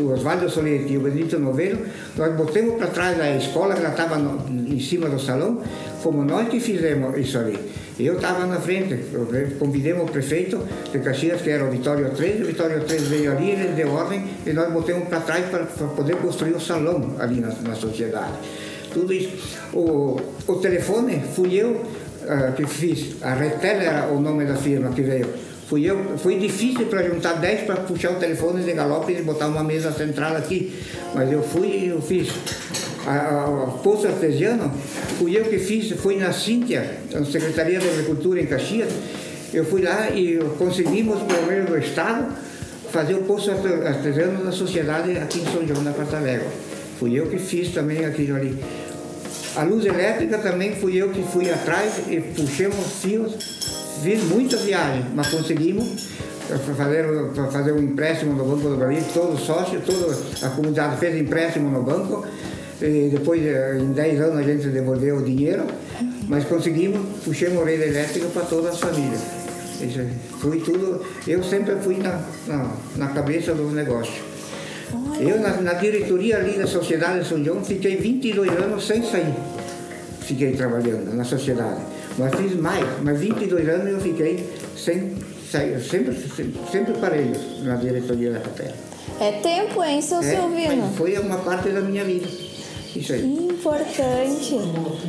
o 0.00 0.12
Oswaldo 0.12 0.50
Soletti 0.50 0.94
e 0.94 0.98
o 0.98 1.00
Benito 1.00 1.38
Noveiro, 1.38 1.78
nós 2.16 2.34
botamos 2.34 2.74
para 2.74 2.88
trás 2.88 3.16
da 3.16 3.36
escola, 3.36 3.74
que 3.74 3.80
ela 3.80 3.90
estava 3.90 4.18
em 4.18 4.80
cima 4.80 5.08
do 5.08 5.20
salão, 5.20 5.62
fomos 6.02 6.26
nós 6.26 6.48
que 6.48 6.58
fizemos 6.58 7.16
isso 7.16 7.38
ali. 7.38 7.58
Eu 7.98 8.16
estava 8.16 8.44
na 8.44 8.60
frente, 8.60 8.94
convidemos 9.58 10.02
o 10.02 10.12
prefeito 10.12 10.60
de 10.92 10.98
Caxias, 10.98 11.40
que 11.40 11.48
era 11.48 11.64
o 11.64 11.70
Vitório 11.70 12.10
3, 12.10 12.42
o 12.42 12.44
Vitório 12.44 12.84
3 12.84 13.02
veio 13.04 13.32
ali, 13.32 13.52
ele 13.52 13.68
deu 13.68 13.90
ordem 13.90 14.22
e 14.44 14.52
nós 14.52 14.70
botamos 14.70 15.08
para 15.08 15.20
trás 15.20 15.46
para, 15.46 15.64
para 15.64 15.86
poder 15.88 16.16
construir 16.16 16.52
o 16.52 16.60
salão 16.60 17.16
ali 17.18 17.40
na, 17.40 17.48
na 17.48 17.74
sociedade 17.74 18.34
tudo 18.96 19.12
isso. 19.12 19.58
O, 19.74 20.18
o 20.46 20.54
telefone 20.54 21.22
fui 21.34 21.54
eu, 21.54 21.84
uh, 22.26 22.52
que 22.52 22.66
fiz, 22.66 23.22
a 23.22 23.34
Retel 23.34 23.80
era 23.80 24.08
o 24.08 24.20
nome 24.20 24.44
da 24.44 24.54
firma 24.54 24.90
que 24.90 25.02
veio. 25.02 25.26
Fui 25.68 25.84
eu, 25.84 26.16
foi 26.18 26.38
difícil 26.38 26.86
para 26.86 27.02
juntar 27.02 27.34
10 27.34 27.62
para 27.62 27.76
puxar 27.76 28.12
o 28.12 28.16
telefone 28.16 28.62
de 28.62 28.72
galope 28.72 29.12
e 29.12 29.22
botar 29.22 29.48
uma 29.48 29.64
mesa 29.64 29.90
central 29.92 30.36
aqui, 30.36 30.72
mas 31.12 31.30
eu 31.32 31.42
fui 31.42 31.66
e 31.66 31.88
eu 31.88 32.00
fiz. 32.00 32.28
A, 33.06 33.72
Poço 33.82 34.06
Artesiano, 34.06 34.72
fui 35.18 35.36
eu 35.36 35.44
que 35.44 35.58
fiz, 35.58 35.90
fui 36.00 36.16
na 36.16 36.32
Cíntia, 36.32 36.98
na 37.12 37.24
Secretaria 37.24 37.78
de 37.78 37.88
Agricultura 37.88 38.40
em 38.40 38.46
Caxias, 38.46 38.90
eu 39.52 39.64
fui 39.64 39.82
lá 39.82 40.10
e 40.10 40.38
conseguimos, 40.58 41.22
pelo 41.22 41.46
menos 41.46 41.66
do 41.68 41.78
Estado, 41.78 42.32
fazer 42.90 43.14
o 43.14 43.22
Poço 43.22 43.50
Artesiano 43.50 44.44
da 44.44 44.52
sociedade 44.52 45.18
aqui 45.18 45.40
em 45.40 45.44
São 45.52 45.66
João 45.66 45.82
da 45.82 45.92
Quarta 45.92 46.18
Légua. 46.18 46.48
Fui 46.98 47.14
eu 47.14 47.26
que 47.26 47.38
fiz 47.38 47.72
também 47.72 48.04
aquilo 48.04 48.36
ali. 48.36 48.56
A 49.56 49.62
luz 49.62 49.86
elétrica 49.86 50.36
também 50.36 50.76
fui 50.76 50.96
eu 50.96 51.08
que 51.08 51.22
fui 51.22 51.50
atrás 51.50 52.02
e 52.08 52.20
puxemos 52.20 53.00
fios, 53.00 53.32
fiz 54.02 54.22
muitas 54.24 54.60
viagens, 54.60 55.06
mas 55.14 55.28
conseguimos 55.28 56.08
fazer, 56.76 57.06
fazer 57.50 57.72
um 57.72 57.78
empréstimo 57.78 58.34
no 58.34 58.44
Banco 58.44 58.68
do 58.68 58.76
Brasil, 58.76 59.02
todo 59.14 59.38
sócio, 59.38 59.80
toda 59.80 60.14
a 60.46 60.50
comunidade 60.50 60.98
fez 60.98 61.18
empréstimo 61.18 61.70
no 61.70 61.82
banco, 61.82 62.26
e 62.82 63.08
depois 63.10 63.42
eh, 63.42 63.78
em 63.80 63.92
10 63.92 64.20
anos 64.20 64.36
a 64.36 64.42
gente 64.42 64.68
devolveu 64.68 65.16
o 65.16 65.22
dinheiro, 65.22 65.64
mas 66.28 66.44
conseguimos, 66.44 67.00
puxamos 67.24 67.64
rede 67.64 67.84
elétrica 67.84 68.26
para 68.28 68.42
todas 68.42 68.74
as 68.74 68.78
famílias. 68.78 69.22
Isso 69.80 70.00
foi 70.38 70.60
tudo, 70.60 71.02
eu 71.26 71.42
sempre 71.42 71.76
fui 71.76 71.96
na, 71.96 72.22
na, 72.46 72.72
na 72.96 73.08
cabeça 73.08 73.54
do 73.54 73.70
negócio. 73.70 74.35
Eu, 75.20 75.40
na, 75.40 75.60
na, 75.60 75.72
diretoria 75.74 76.36
ali 76.36 76.58
da 76.58 76.66
Sociedade 76.66 77.20
de 77.20 77.28
São 77.28 77.42
João, 77.42 77.64
fiquei 77.64 77.96
22 77.96 78.50
anos 78.50 78.86
sem 78.86 79.02
sair. 79.02 79.34
Fiquei 80.20 80.52
trabalhando 80.52 81.14
na 81.14 81.24
sociedade. 81.24 81.80
Mas 82.18 82.34
fiz 82.34 82.54
mais, 82.56 82.84
mas 83.02 83.20
22 83.20 83.68
anos 83.68 83.88
eu 83.88 84.00
fiquei 84.00 84.48
sem 84.76 85.14
sair, 85.50 85.80
sempre, 85.80 86.14
sempre, 86.14 86.60
sempre 86.70 86.94
na 87.62 87.76
diretoria 87.76 88.32
da 88.32 88.40
capela. 88.40 88.74
É 89.20 89.32
tempo, 89.32 89.82
hein, 89.82 90.02
seu 90.02 90.18
é, 90.18 90.22
Silvino? 90.22 90.92
Foi 90.96 91.16
uma 91.18 91.38
parte 91.38 91.70
da 91.70 91.80
minha 91.80 92.04
vida. 92.04 92.45
Isso 92.98 93.12
aí. 93.12 93.22
Importante. 93.22 94.54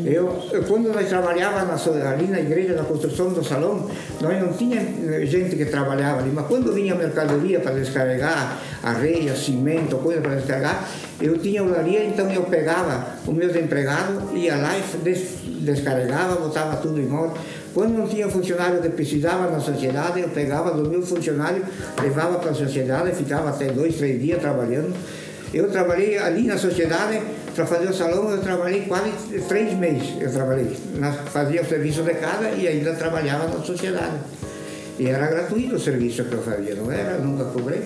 Eu, 0.06 0.44
eu 0.52 0.64
quando 0.64 0.92
nós 0.92 1.08
trabalhávamos 1.08 1.88
ali 1.88 2.28
na 2.28 2.40
igreja 2.40 2.74
da 2.74 2.84
construção 2.84 3.30
do 3.30 3.44
salão, 3.44 3.90
nós 4.22 4.42
não 4.42 4.54
tinha 4.54 4.82
eh, 4.82 5.26
gente 5.26 5.56
que 5.56 5.66
trabalhava 5.66 6.20
ali, 6.20 6.32
mas 6.34 6.48
quando 6.48 6.74
vinha 6.74 6.96
mercadoria 6.96 7.60
para 7.60 7.74
descarregar, 7.74 8.60
areia, 8.84 9.36
cimento, 9.36 9.98
coisa 9.98 10.22
para 10.22 10.36
descarregar, 10.36 10.88
eu 11.22 11.38
tinha 11.38 11.64
olaria, 11.64 12.06
então 12.06 12.32
eu 12.32 12.44
pegava 12.44 13.18
os 13.26 13.34
meus 13.34 13.56
empregados, 13.56 14.24
ia 14.34 14.56
lá 14.56 14.78
e 14.78 14.98
des, 14.98 15.38
descarregava, 15.62 16.36
botava 16.36 16.78
tudo 16.78 17.00
em 17.00 17.12
ordem. 17.12 17.42
Quando 17.74 17.94
não 17.96 18.08
tinha 18.08 18.28
funcionário 18.28 18.82
que 18.82 18.90
precisava 18.90 19.52
na 19.52 19.60
sociedade, 19.60 20.20
eu 20.20 20.30
pegava 20.30 20.72
do 20.72 20.90
meu 20.90 21.02
funcionário, 21.04 21.64
levava 22.02 22.40
para 22.40 22.52
a 22.52 22.54
sociedade, 22.56 23.16
ficava 23.16 23.50
até 23.50 23.68
dois, 23.68 23.96
três 23.96 24.20
dias 24.22 24.42
trabalhando. 24.42 24.96
Eu 25.54 25.70
trabalhei 25.70 26.18
ali 26.18 26.44
na 26.44 26.58
sociedade 26.58 27.22
para 27.58 27.66
fazer 27.66 27.90
o 27.90 27.94
salão 27.94 28.30
eu 28.30 28.40
trabalhei 28.40 28.82
quase 28.82 29.10
três 29.50 29.74
meses. 29.74 30.14
Eu 30.22 30.32
trabalhei, 30.32 30.78
fazia 31.32 31.62
o 31.62 31.66
serviço 31.66 32.04
de 32.04 32.14
casa 32.14 32.50
e 32.52 32.68
ainda 32.68 32.94
trabalhava 32.94 33.48
na 33.48 33.64
sociedade. 33.66 34.14
E 35.00 35.08
era 35.08 35.26
gratuito 35.26 35.76
o 35.76 35.80
serviço 35.80 36.24
que 36.24 36.34
eu 36.36 36.42
fazia, 36.44 36.76
não 36.76 36.92
era? 36.92 37.18
Nunca 37.18 37.46
cobrei. 37.46 37.82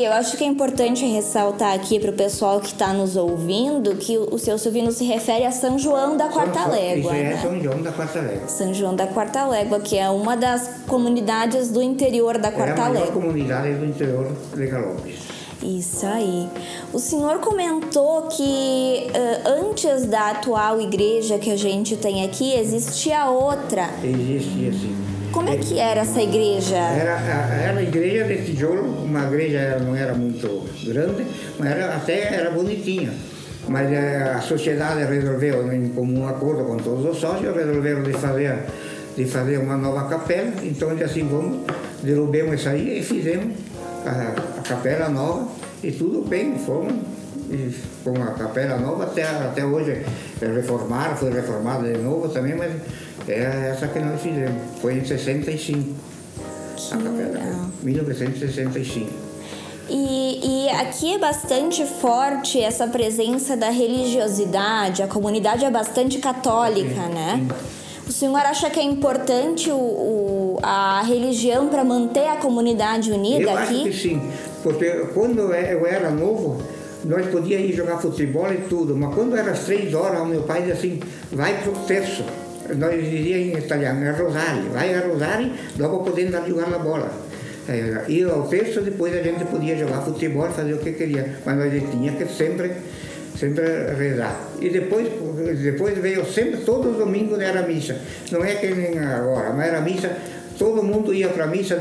Eu 0.00 0.10
acho 0.12 0.36
que 0.38 0.44
é 0.44 0.46
importante 0.46 1.04
ressaltar 1.06 1.74
aqui 1.74 2.00
para 2.00 2.10
o 2.10 2.14
pessoal 2.14 2.60
que 2.60 2.68
está 2.68 2.92
nos 2.94 3.14
ouvindo 3.16 3.94
que 3.96 4.16
o 4.18 4.38
seu 4.38 4.56
Silvino 4.58 4.90
se 4.90 5.04
refere 5.04 5.44
a 5.44 5.52
São 5.52 5.78
João 5.78 6.16
da 6.16 6.28
Quarta 6.28 6.60
São- 6.60 6.70
Légua. 6.72 7.12
Isso 7.12 7.20
é 7.20 7.22
né? 7.24 7.38
São 7.42 7.60
João 7.62 7.82
da 7.82 7.92
Quarta 7.92 8.20
Légua. 8.20 8.48
São 8.48 8.74
João 8.74 8.96
da 8.96 9.06
Quarta 9.06 9.46
Légua, 9.46 9.80
que 9.80 9.96
é 9.98 10.08
uma 10.08 10.34
das 10.36 10.68
comunidades 10.86 11.68
do 11.70 11.82
interior 11.82 12.38
da 12.38 12.48
É 12.48 12.50
a 12.50 12.54
Quarta 12.54 12.88
Légua. 12.88 13.12
comunidade 13.12 13.74
do 13.74 13.84
interior 13.84 14.28
de 14.56 14.66
Galópolis. 14.66 15.18
Isso 15.62 16.04
aí. 16.06 16.48
O 16.92 16.98
senhor 16.98 17.38
comentou 17.38 18.22
que 18.22 19.06
eh, 19.14 19.40
antes 19.46 20.06
da 20.06 20.30
atual 20.30 20.80
igreja 20.80 21.38
que 21.38 21.50
a 21.50 21.56
gente 21.56 21.96
tem 21.96 22.24
aqui, 22.24 22.52
existia 22.54 23.26
outra. 23.30 23.88
Existia 24.02 24.70
assim. 24.70 24.94
Como 25.32 25.48
é 25.48 25.56
que 25.56 25.78
era 25.78 26.00
essa 26.00 26.20
igreja? 26.20 26.76
Era, 26.76 27.14
a- 27.16 27.54
era 27.54 27.78
a 27.78 27.82
igreja 27.82 28.24
de 28.24 28.44
tijolo, 28.44 28.82
uma 29.04 29.24
igreja 29.24 29.78
não 29.78 29.94
era 29.94 30.12
muito 30.14 30.62
grande, 30.84 31.24
mas 31.58 31.70
era, 31.70 31.94
até 31.96 32.34
era 32.34 32.50
bonitinha. 32.50 33.12
Mas 33.68 33.90
eh, 33.92 34.32
a 34.36 34.40
sociedade 34.40 35.04
resolveu, 35.04 35.72
em 35.72 35.88
comum 35.90 36.26
acordo 36.26 36.64
com 36.64 36.76
todos 36.76 37.04
os 37.06 37.18
sócios, 37.18 37.54
resolveram 37.54 38.02
de 38.02 38.12
fazer, 38.12 38.64
de 39.16 39.24
fazer 39.24 39.58
uma 39.58 39.76
nova 39.76 40.08
capela. 40.08 40.52
Então, 40.64 40.90
assim, 40.90 41.22
vamos, 41.28 41.60
derrubemos 42.02 42.54
isso 42.60 42.68
aí 42.68 42.98
e 42.98 43.02
fizemos 43.04 43.54
a, 44.06 44.58
a 44.58 44.62
capela 44.62 45.08
nova 45.08 45.48
e 45.82 45.90
tudo 45.92 46.22
bem, 46.26 46.58
fomos 46.58 46.92
com 48.04 48.10
a 48.22 48.26
capela 48.32 48.76
nova 48.78 49.04
até, 49.04 49.24
até 49.24 49.64
hoje. 49.64 50.04
eh, 50.40 50.46
Reformaram, 50.46 51.16
foi 51.16 51.30
reformada 51.32 51.90
de 51.92 51.98
novo 51.98 52.28
também, 52.28 52.54
mas 52.56 52.72
é 53.28 53.70
essa 53.74 53.86
que 53.88 53.98
nós 53.98 54.20
fizemos. 54.20 54.60
Foi 54.80 54.94
em 54.96 55.04
65 55.04 55.94
a 56.92 56.96
capela, 56.96 57.12
legal. 57.12 57.66
1965. 57.82 59.10
E, 59.90 60.40
e 60.66 60.68
aqui 60.70 61.14
é 61.14 61.18
bastante 61.18 61.84
forte 61.84 62.58
essa 62.60 62.86
presença 62.86 63.56
da 63.56 63.68
religiosidade, 63.68 65.02
a 65.02 65.06
comunidade 65.08 65.64
é 65.64 65.70
bastante 65.70 66.18
católica, 66.18 67.02
né? 67.08 67.46
O 68.08 68.12
senhor 68.12 68.36
acha 68.38 68.70
que 68.70 68.78
é 68.80 68.82
importante 68.82 69.70
o, 69.70 69.74
o- 69.76 70.41
a 70.62 71.02
religião 71.02 71.68
para 71.68 71.84
manter 71.84 72.28
a 72.28 72.36
comunidade 72.36 73.10
unida 73.10 73.42
Eu 73.42 73.58
acho 73.58 73.74
que 73.74 73.80
aqui? 73.88 73.92
sim, 73.92 74.22
porque 74.62 74.88
quando 75.12 75.52
eu 75.52 75.86
era 75.86 76.10
novo, 76.10 76.62
nós 77.04 77.26
podíamos 77.26 77.70
ir 77.70 77.72
jogar 77.74 77.98
futebol 77.98 78.50
e 78.52 78.58
tudo, 78.68 78.96
mas 78.96 79.14
quando 79.14 79.36
era 79.36 79.50
às 79.50 79.64
três 79.64 79.92
horas, 79.92 80.20
o 80.20 80.26
meu 80.26 80.42
pai 80.42 80.60
dizia 80.60 80.74
assim, 80.74 81.00
vai 81.32 81.60
pro 81.62 81.72
terço. 81.86 82.24
Nós 82.76 82.94
dizíamos 82.94 83.48
em 83.48 83.58
italiano, 83.58 84.04
é 84.04 84.10
rosário, 84.12 84.70
vai 84.72 84.94
a 84.94 85.06
rosário, 85.06 85.50
logo 85.78 86.04
podemos 86.04 86.30
dar 86.30 86.46
jogar 86.48 86.72
a 86.72 86.78
bola. 86.78 87.10
É, 87.68 88.04
ia 88.08 88.28
ao 88.28 88.42
terço, 88.48 88.80
depois 88.82 89.14
a 89.14 89.22
gente 89.22 89.44
podia 89.44 89.76
jogar 89.76 90.02
futebol, 90.02 90.48
fazer 90.50 90.74
o 90.74 90.78
que 90.78 90.92
queria, 90.92 91.38
mas 91.44 91.56
nós 91.56 91.90
tinha 91.90 92.12
que 92.12 92.26
sempre, 92.26 92.72
sempre 93.36 93.64
rezar. 93.96 94.40
E 94.60 94.68
depois, 94.68 95.08
depois 95.60 95.98
veio 95.98 96.24
sempre, 96.24 96.58
todos 96.58 96.92
os 96.92 96.98
domingos 96.98 97.38
era 97.40 97.62
missa. 97.62 97.96
Não 98.30 98.44
é 98.44 98.54
que 98.54 98.68
nem 98.68 98.98
agora, 98.98 99.52
mas 99.52 99.68
era 99.68 99.80
missa, 99.80 100.16
todo 100.62 100.80
mundo 100.80 101.12
ia 101.12 101.28
para 101.28 101.44
a 101.44 101.46
missa, 101.48 101.76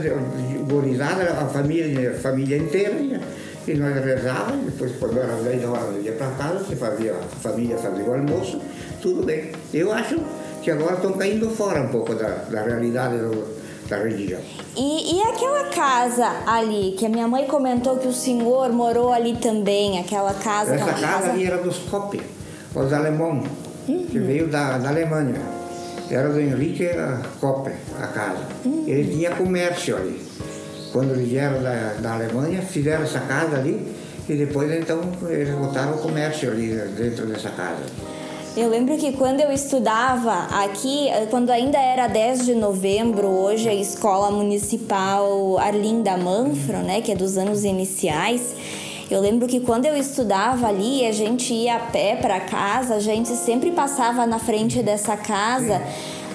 gorizada, 0.67 1.23
a 1.39 1.45
família, 1.45 2.11
a 2.11 2.13
família 2.15 2.57
inteira 2.57 2.93
ia. 2.99 3.21
E 3.67 3.75
nós 3.75 3.93
rezávamos, 4.03 4.65
depois 4.65 4.91
quando 4.97 5.19
era 5.19 5.33
10 5.35 5.65
horas 5.65 6.03
ia 6.03 6.13
para 6.13 6.31
casa, 6.31 6.65
se 6.65 6.75
fazia, 6.75 7.13
a 7.13 7.35
família 7.39 7.77
fazia 7.77 8.03
o 8.05 8.13
almoço, 8.13 8.59
tudo 8.99 9.23
bem. 9.23 9.51
Eu 9.71 9.91
acho 9.93 10.19
que 10.63 10.71
agora 10.71 10.95
estão 10.95 11.13
caindo 11.13 11.47
fora 11.51 11.81
um 11.81 11.89
pouco 11.89 12.15
da, 12.15 12.27
da 12.49 12.63
realidade 12.63 13.17
do- 13.17 13.61
da 13.87 13.97
religião. 13.97 14.39
E, 14.75 15.15
e 15.15 15.21
aquela 15.21 15.65
casa 15.65 16.27
ali, 16.47 16.95
que 16.97 17.05
a 17.05 17.09
minha 17.09 17.27
mãe 17.27 17.45
comentou 17.45 17.97
que 17.97 18.07
o 18.07 18.13
senhor 18.13 18.71
morou 18.71 19.11
ali 19.13 19.35
também, 19.35 19.99
aquela 19.99 20.33
casa... 20.33 20.73
Essa 20.73 20.85
aquela 20.91 21.07
casa 21.07 21.29
ali 21.31 21.45
era 21.45 21.57
dos 21.57 21.77
Kopp, 21.77 22.19
os 22.73 22.93
alemães, 22.93 23.43
que 23.85 24.17
veio 24.17 24.47
da, 24.47 24.77
da 24.79 24.89
Alemanha. 24.89 25.60
Era 26.11 26.29
do 26.29 26.39
Henrique 26.39 26.89
Kopp, 27.39 27.71
a 27.99 28.07
casa. 28.07 28.45
Ele 28.85 29.15
tinha 29.15 29.31
comércio 29.31 29.95
ali. 29.95 30.21
Quando 30.91 31.13
eles 31.13 31.29
vieram 31.29 31.63
da, 31.63 31.93
da 32.01 32.13
Alemanha, 32.15 32.61
fizeram 32.61 33.03
essa 33.03 33.21
casa 33.21 33.55
ali 33.55 33.95
e 34.27 34.35
depois 34.35 34.71
então 34.71 35.01
eles 35.29 35.55
botaram 35.55 35.95
o 35.95 35.97
comércio 35.99 36.51
ali 36.51 36.75
dentro 36.97 37.25
dessa 37.25 37.49
casa. 37.49 37.83
Eu 38.57 38.67
lembro 38.67 38.97
que 38.97 39.13
quando 39.13 39.39
eu 39.39 39.49
estudava 39.49 40.47
aqui, 40.61 41.07
eh, 41.07 41.25
quando 41.29 41.49
ainda 41.49 41.79
era 41.79 42.07
10 42.07 42.45
de 42.45 42.53
novembro, 42.53 43.27
hoje 43.27 43.69
a 43.69 43.73
Escola 43.73 44.29
Municipal 44.29 45.57
Arlinda 45.57 46.17
Manfro, 46.17 46.79
né, 46.79 46.99
que 46.99 47.13
é 47.13 47.15
dos 47.15 47.37
anos 47.37 47.63
iniciais, 47.63 48.53
eu 49.13 49.21
lembro 49.21 49.47
que 49.47 49.59
quando 49.59 49.85
eu 49.85 49.95
estudava 49.95 50.67
ali, 50.67 51.05
a 51.05 51.11
gente 51.11 51.53
ia 51.53 51.75
a 51.75 51.79
pé 51.79 52.15
para 52.15 52.39
casa, 52.39 52.95
a 52.95 52.99
gente 52.99 53.29
sempre 53.29 53.71
passava 53.71 54.25
na 54.25 54.39
frente 54.39 54.81
dessa 54.81 55.17
casa. 55.17 55.81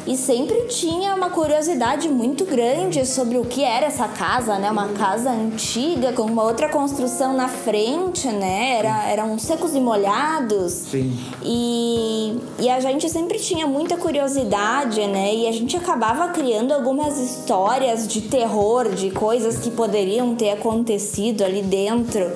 E 0.07 0.17
sempre 0.17 0.67
tinha 0.69 1.17
uma 1.17 1.31
curiosidade 1.31 2.09
muito 2.09 2.45
grande 2.45 3.05
sobre 3.05 3.39
o 3.39 3.45
que 3.45 3.65
era 3.65 3.87
essa 3.87 4.07
casa, 4.07 4.57
né? 4.57 4.71
Uma 4.71 4.91
casa 4.91 5.31
antiga 5.31 6.13
com 6.13 6.23
uma 6.23 6.45
outra 6.45 6.69
construção 6.69 7.35
na 7.35 7.49
frente, 7.49 8.29
né? 8.29 8.77
Era, 8.79 9.11
eram 9.11 9.37
secos 9.37 9.75
e 9.75 9.81
molhados. 9.81 10.73
Sim. 10.73 11.19
E, 11.43 12.39
e 12.61 12.69
a 12.69 12.79
gente 12.79 13.11
sempre 13.11 13.41
tinha 13.41 13.67
muita 13.67 13.97
curiosidade, 13.97 15.05
né? 15.09 15.35
E 15.35 15.49
a 15.49 15.53
gente 15.53 15.77
acabava 15.77 16.29
criando 16.29 16.73
algumas 16.73 17.19
histórias 17.19 18.07
de 18.07 18.21
terror, 18.21 18.91
de 18.91 19.11
coisas 19.11 19.59
que 19.59 19.73
poderiam 19.73 20.37
ter 20.37 20.51
acontecido 20.51 21.43
ali 21.43 21.63
dentro. 21.63 22.31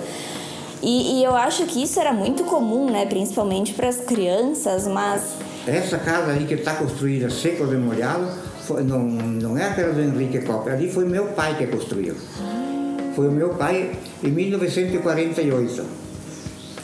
E, 0.83 1.21
e 1.21 1.25
eu 1.25 1.37
acho 1.37 1.65
que 1.67 1.83
isso 1.83 2.01
era 2.01 2.13
muito 2.13 2.45
comum, 2.45 2.91
né? 2.91 3.05
Principalmente 3.07 3.75
para 3.75 3.89
as 3.89 3.99
crianças, 3.99 4.87
mas 4.87 5.35
Essa 5.67 5.99
casa 5.99 6.31
ali 6.31 6.47
que 6.47 6.55
está 6.55 6.75
construída 6.75 7.29
seco 7.29 7.67
de 7.67 7.77
molhado, 7.77 8.27
foi- 8.67 8.83
não, 8.83 8.99
não 9.01 9.59
é 9.59 9.65
aquela 9.65 9.93
do 9.93 10.01
Henrique 10.01 10.41
Kopp, 10.41 10.71
ali 10.71 10.91
foi 10.91 11.05
meu 11.05 11.27
pai 11.29 11.57
que 11.59 11.67
construiu. 11.67 12.15
Foi 13.15 13.29
o 13.29 13.33
meu 13.33 13.51
pai 13.51 13.91
em 14.25 14.29
1948. 14.31 15.85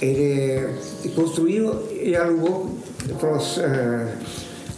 Ele 0.03 0.75
construiu 1.15 1.73
e 1.91 2.15
alugou 2.15 2.71
para 3.19 3.37
os 3.37 3.57
eh, 3.59 4.13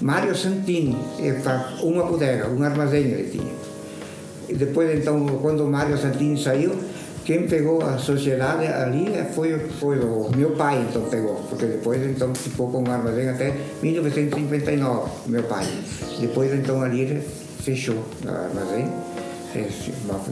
Mário 0.00 0.36
Santini, 0.36 0.96
eh, 1.18 1.40
uma 1.82 2.04
bodega, 2.04 2.48
um 2.48 2.62
armazém 2.62 3.00
ele 3.02 3.30
tinha. 3.30 3.52
E 4.48 4.54
depois, 4.54 4.96
então, 4.96 5.26
quando 5.42 5.64
o 5.64 5.68
Mário 5.68 5.98
Santini 5.98 6.40
saiu, 6.40 6.72
quem 7.28 7.46
pegou 7.46 7.82
a 7.82 7.98
sociedade 7.98 8.66
ali 8.66 9.14
eh, 9.14 9.22
foi, 9.22 9.58
foi 9.78 9.98
o 9.98 10.30
meu 10.34 10.52
pai, 10.52 10.82
então 10.88 11.02
pegou, 11.10 11.34
porque 11.50 11.66
depois 11.66 12.02
então 12.02 12.34
ficou 12.34 12.70
com 12.70 12.82
o 12.82 12.90
armazém 12.90 13.28
até 13.28 13.54
1959, 13.82 15.10
meu 15.26 15.42
pai. 15.42 15.66
Depois 16.18 16.54
então 16.54 16.80
ali 16.80 17.02
ele 17.02 17.20
fechou 17.62 17.96
o 17.96 18.28
armazém, 18.30 18.90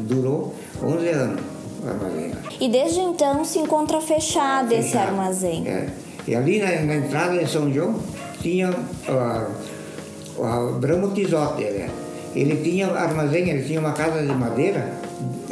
durou 0.09 0.55
11 0.83 1.09
anos 1.11 1.43
o 1.85 1.87
armazém. 1.87 2.33
E 2.59 2.67
desde 2.71 3.01
então 3.01 3.45
se 3.45 3.59
encontra 3.59 4.01
fechado 4.01 4.73
esse 4.73 4.93
Fechado. 4.93 5.09
armazém. 5.09 5.69
É. 5.69 5.89
E 6.27 6.35
ali 6.35 6.61
na, 6.61 6.81
na 6.81 6.97
entrada 6.97 7.37
de 7.37 7.47
São 7.47 7.71
João 7.71 8.01
tinha 8.41 8.71
ah, 9.07 9.47
o 10.39 10.43
Abramo 10.43 11.13
Tisotti, 11.13 11.63
ele, 11.63 11.91
ele 12.35 12.57
tinha 12.63 12.87
armazém, 12.87 13.51
ele 13.51 13.65
tinha 13.65 13.81
uma 13.81 13.93
casa 13.93 14.23
de 14.23 14.33
madeira, 14.33 14.96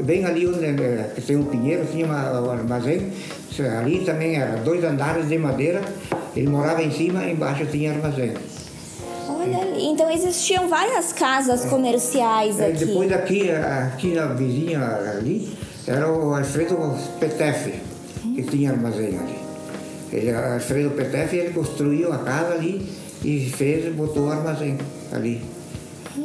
bem 0.03 0.25
ali 0.25 0.47
onde 0.47 0.65
eh, 0.65 1.11
que 1.15 1.21
tem 1.23 1.37
um 1.37 1.45
pinheiro, 1.45 1.87
tinha 1.91 2.07
um 2.07 2.51
armazém, 2.51 3.11
ali 3.79 4.05
também 4.05 4.37
era 4.37 4.57
dois 4.59 4.83
andares 4.85 5.29
de 5.29 5.39
madeira, 5.39 5.83
ele 6.37 6.49
morava 6.49 6.83
em 6.83 6.91
cima, 6.91 7.25
embaixo 7.25 7.65
tinha 7.67 7.93
armazém. 7.93 8.35
Olha. 9.29 9.79
Então 9.79 10.11
existiam 10.11 10.69
várias 10.69 11.13
casas 11.13 11.65
comerciais 11.67 12.59
É, 12.59 12.69
aqui. 12.69 12.85
depois 12.85 13.13
aqui, 13.13 13.51
aqui 13.51 14.15
na 14.15 14.27
vizinha 14.27 14.81
ali, 15.17 15.57
era 15.87 16.11
o 16.11 16.35
Alfredo 16.35 16.77
Petef, 17.21 17.75
que 18.35 18.43
tinha 18.43 18.71
armazém 18.71 19.19
ali. 19.19 19.39
Ele, 20.13 20.33
Alfredo 20.33 20.91
Petef, 20.91 21.35
ele 21.37 21.53
construiu 21.53 22.13
a 22.13 22.19
casa 22.19 22.55
ali 22.55 22.87
e 23.23 23.51
fez, 23.51 23.95
botou 23.95 24.29
o 24.29 24.31
armazém 24.31 24.79
ali. 25.13 25.43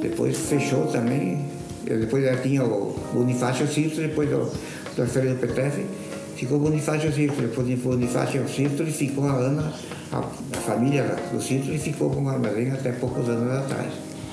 Depois 0.01 0.37
fechou 0.37 0.85
também. 0.87 1.48
Depois 1.97 2.23
já 2.23 2.37
tinha 2.37 2.63
o 2.63 2.95
Bonifácio 3.13 3.67
Cistro, 3.67 4.01
depois 4.01 4.29
do, 4.29 4.51
do 4.95 5.01
Alfredo 5.01 5.39
Petef, 5.39 5.85
ficou 6.35 6.59
Bonifácio 6.59 7.11
Cistro. 7.11 7.41
Depois 7.41 7.67
de 7.67 7.75
Bonifácio 7.75 8.47
Cistro, 8.47 8.87
e 8.87 8.91
ficou 8.91 9.25
a 9.25 9.33
Ana, 9.33 9.73
a, 10.11 10.19
a 10.19 10.57
família 10.57 11.15
do 11.31 11.41
Cistro, 11.41 11.73
e 11.73 11.77
ficou 11.77 12.09
com 12.09 12.23
o 12.23 12.29
armazém 12.29 12.71
até 12.71 12.91
poucos 12.91 13.27
anos 13.27 13.51
atrás. 13.51 13.91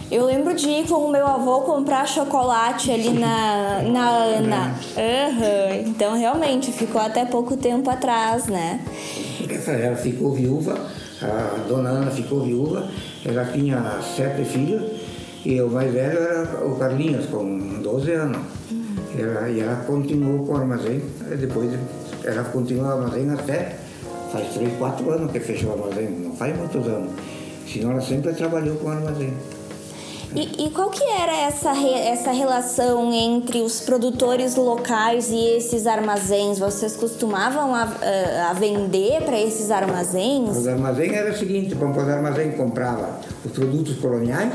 Eu 0.08 0.24
lembro 0.24 0.54
de 0.54 0.68
ir 0.68 0.86
com 0.86 0.94
o 0.94 1.10
meu 1.10 1.26
avô 1.26 1.62
comprar 1.62 2.06
chocolate 2.06 2.92
ali 2.92 3.10
na, 3.10 3.82
na 3.82 4.08
Ana. 4.08 4.74
Aham. 4.96 5.82
Então 5.84 6.16
realmente 6.16 6.70
ficou 6.70 7.00
até 7.00 7.24
pouco 7.24 7.56
tempo 7.56 7.90
atrás, 7.90 8.46
né? 8.46 8.80
Essa, 9.50 9.72
ela 9.72 9.96
ficou 9.96 10.32
viúva, 10.32 10.78
a 11.20 11.58
dona 11.66 11.88
Ana 11.88 12.10
ficou 12.12 12.40
viúva, 12.40 12.88
ela 13.24 13.46
tinha 13.46 14.00
sete 14.16 14.44
filhos 14.44 14.82
e 15.46 15.62
o 15.62 15.70
mais 15.70 15.92
velho 15.92 16.18
era 16.18 16.66
o 16.66 16.74
Carlinhos, 16.74 17.26
com 17.26 17.80
12 17.80 18.10
anos. 18.10 18.38
E 19.16 19.22
ela, 19.22 19.48
e 19.48 19.60
ela 19.60 19.76
continuou 19.86 20.44
com 20.44 20.54
o 20.54 20.56
armazém, 20.56 21.00
depois 21.38 21.70
ela 22.24 22.42
continuou 22.44 22.86
o 22.86 22.90
armazém 22.90 23.30
até 23.30 23.76
faz 24.32 24.52
três, 24.54 24.76
quatro 24.76 25.08
anos 25.08 25.30
que 25.30 25.38
fechou 25.38 25.70
o 25.70 25.72
armazém, 25.74 26.10
não 26.10 26.34
faz 26.34 26.56
muitos 26.56 26.84
anos. 26.88 27.12
Senão 27.72 27.92
ela 27.92 28.00
sempre 28.00 28.32
trabalhou 28.32 28.74
com 28.76 28.88
o 28.88 28.90
armazém. 28.90 29.32
E, 30.34 30.66
e, 30.66 30.70
qual 30.70 30.90
que 30.90 31.04
era 31.04 31.34
essa, 31.34 31.72
re, 31.72 31.92
essa 31.92 32.32
relação 32.32 33.12
entre 33.12 33.62
os 33.62 33.80
produtores 33.80 34.56
locais 34.56 35.30
e 35.30 35.56
esses 35.56 35.86
armazéns? 35.86 36.58
Vocês 36.58 36.96
costumavam 36.96 37.72
a, 37.72 37.88
a 38.50 38.52
vender 38.52 39.22
para 39.22 39.40
esses 39.40 39.70
armazéns? 39.70 40.56
Os 40.56 40.66
armazéns 40.66 41.12
era 41.12 41.30
o 41.30 41.36
seguinte, 41.36 41.76
para 41.76 41.88
os 41.88 42.08
armazéns 42.08 42.56
comprava 42.56 43.20
os 43.44 43.52
produtos 43.52 43.96
coloniais 43.98 44.52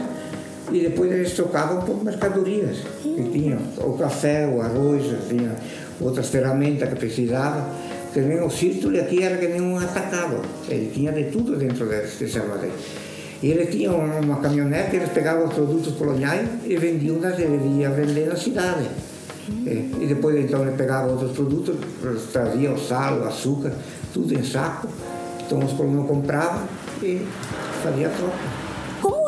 e 0.71 0.79
depois 0.79 1.11
eles 1.11 1.33
trocavam 1.33 1.81
por 1.81 2.03
mercadorias. 2.03 2.77
Que 3.01 3.23
tinham 3.31 3.59
o 3.77 3.97
café, 3.97 4.47
o 4.47 4.61
arroz, 4.61 5.03
tinha 5.27 5.55
outras 5.99 6.29
ferramentas 6.29 6.89
que 6.89 6.95
precisava. 6.95 7.67
Que 8.13 8.21
nem 8.21 8.41
o 8.41 8.49
círculo 8.49 8.99
aqui 8.99 9.23
era 9.23 9.37
que 9.37 9.47
nem 9.47 9.61
um 9.61 9.77
atacado. 9.77 10.41
Ele 10.67 10.91
tinha 10.93 11.11
de 11.11 11.25
tudo 11.25 11.55
dentro 11.55 11.85
desse 11.85 12.37
armazém. 12.37 12.71
E 13.41 13.49
ele 13.49 13.65
tinha 13.65 13.91
uma 13.91 14.37
caminhonete, 14.39 14.95
eles 14.95 15.09
pegavam 15.09 15.47
os 15.47 15.53
produtos 15.53 15.95
coloniais 15.95 16.47
e 16.65 16.75
vendiam, 16.77 17.19
nas, 17.19 17.39
ele 17.39 17.79
ia 17.79 17.89
vender 17.89 18.27
na 18.27 18.35
cidade. 18.35 18.87
E, 19.65 20.03
e 20.03 20.05
depois 20.07 20.35
então 20.37 20.61
ele 20.61 20.77
pegava 20.77 21.07
outros 21.07 21.31
produtos, 21.31 21.75
trazia 22.31 22.71
o 22.71 22.77
sal, 22.77 23.19
o 23.19 23.23
açúcar, 23.23 23.73
tudo 24.13 24.33
em 24.33 24.43
saco. 24.43 24.87
Então 25.43 25.59
os 25.59 25.73
colonos 25.73 26.07
compravam 26.07 26.67
e 27.01 27.25
fazia 27.81 28.07
a 28.07 28.11
troca. 28.11 28.60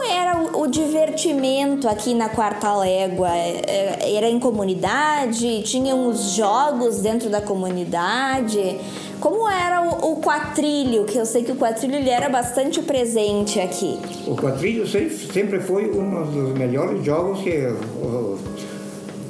Era 0.10 0.38
o, 0.38 0.62
o, 0.62 0.68
divertimento 0.68 1.88
aqui 1.88 2.14
na 2.14 2.30
Quarta 2.30 2.76
Légua? 2.76 3.30
É, 3.30 3.62
é, 3.68 4.16
era 4.16 4.30
em 4.30 4.40
comunidade? 4.40 5.64
Tinham 5.64 6.08
os 6.08 6.34
jogos 6.34 7.00
dentro 7.00 7.30
da 7.30 7.42
comunidade? 7.42 8.80
Como 9.20 9.50
era 9.50 9.82
o, 9.82 10.14
o 10.14 10.16
quatrilho? 10.18 11.06
Que 11.06 11.18
eu 11.18 11.26
sei 11.26 11.44
que 11.44 11.52
o 11.52 11.56
quatrilho 11.56 11.96
ele 11.96 12.10
era 12.10 12.30
bastante 12.30 12.82
presente 12.82 13.60
aqui. 13.60 14.00
O 14.28 14.36
quatrilho 14.36 14.86
sempre 14.88 15.60
foi 15.60 15.90
um 15.92 16.24
dos 16.26 16.58
melhores 16.58 17.04
jogos 17.06 17.42
que 17.42 17.74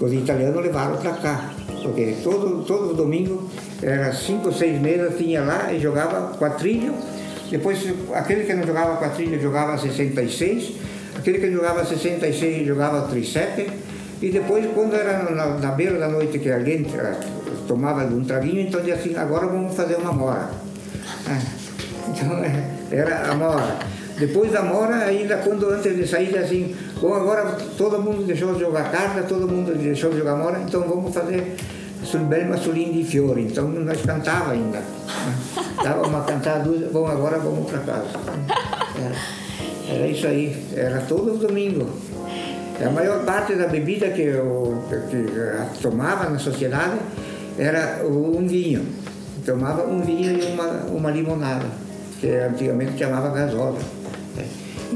os 0.01 0.13
italianos 0.13 0.61
levaram 0.61 0.97
para 0.97 1.13
cá. 1.13 1.53
Porque 1.83 2.15
todo, 2.23 2.63
todo 2.63 2.93
domingo, 2.93 3.43
era 3.81 4.13
cinco, 4.13 4.51
seis 4.51 4.79
meses, 4.81 5.17
tinha 5.17 5.43
lá 5.43 5.71
e 5.73 5.79
jogava 5.79 6.35
quatrilho. 6.37 6.93
Depois, 7.49 7.79
aquele 8.13 8.43
que 8.43 8.53
não 8.53 8.65
jogava 8.65 8.97
quatrilho 8.97 9.39
jogava 9.41 9.77
66, 9.77 10.73
aquele 11.17 11.39
que 11.39 11.51
jogava 11.51 11.85
66 11.85 12.67
jogava 12.67 13.07
37. 13.07 13.69
E 14.21 14.29
depois, 14.29 14.65
quando 14.73 14.95
era 14.95 15.29
na, 15.31 15.59
na 15.59 15.71
beira 15.71 15.99
da 15.99 16.07
noite 16.07 16.39
que 16.39 16.49
alguém 16.49 16.85
tomava 17.67 18.03
algum 18.03 18.23
traguinho, 18.23 18.61
então 18.61 18.79
dizia 18.79 18.95
assim, 18.95 19.15
agora 19.17 19.47
vamos 19.47 19.75
fazer 19.75 19.95
uma 19.95 20.13
mora. 20.13 20.49
É. 21.29 21.63
Então 22.05 22.37
é, 22.43 22.69
era 22.91 23.31
a 23.31 23.33
mora. 23.33 23.77
Depois 24.19 24.51
da 24.51 24.61
mora, 24.61 25.05
ainda 25.05 25.37
quando 25.37 25.69
antes 25.69 25.95
de 25.95 26.05
sair, 26.05 26.37
assim, 26.37 26.75
bom, 27.01 27.13
agora 27.13 27.57
todo 27.77 27.99
mundo 27.99 28.23
deixou 28.25 28.53
de 28.53 28.59
jogar 28.59 28.91
carta, 28.91 29.23
todo 29.23 29.47
mundo 29.47 29.73
deixou 29.75 30.11
de 30.11 30.19
jogar 30.19 30.35
mora, 30.35 30.59
então 30.59 30.81
vamos 30.81 31.13
fazer 31.13 31.55
sul 32.05 32.21
bel 32.21 32.47
masculino 32.47 32.93
de 32.93 33.03
fiore. 33.03 33.43
Então 33.43 33.67
nós 33.69 34.01
cantava 34.01 34.51
ainda. 34.51 34.81
Dava 35.83 36.07
uma 36.07 36.21
cantada, 36.21 36.69
bom, 36.91 37.07
agora 37.07 37.39
vamos 37.39 37.69
para 37.69 37.79
casa. 37.79 38.07
Era, 38.95 39.95
era 39.95 40.07
isso 40.07 40.27
aí, 40.27 40.65
era 40.75 41.01
todo 41.01 41.37
domingo. 41.37 41.87
A 42.83 42.89
maior 42.89 43.23
parte 43.23 43.55
da 43.55 43.67
bebida 43.67 44.09
que 44.09 44.21
eu, 44.21 44.83
que 45.09 45.81
tomava 45.81 46.29
na 46.29 46.39
sociedade 46.39 46.97
era 47.57 48.01
um 48.05 48.45
vinho. 48.47 48.85
Tomava 49.45 49.85
um 49.85 50.01
vinho 50.01 50.39
e 50.39 50.45
uma, 50.53 50.67
uma 50.87 51.11
limonada, 51.11 51.65
que 52.19 52.27
antigamente 52.29 52.97
chamava 52.97 53.29
gasola. 53.29 53.77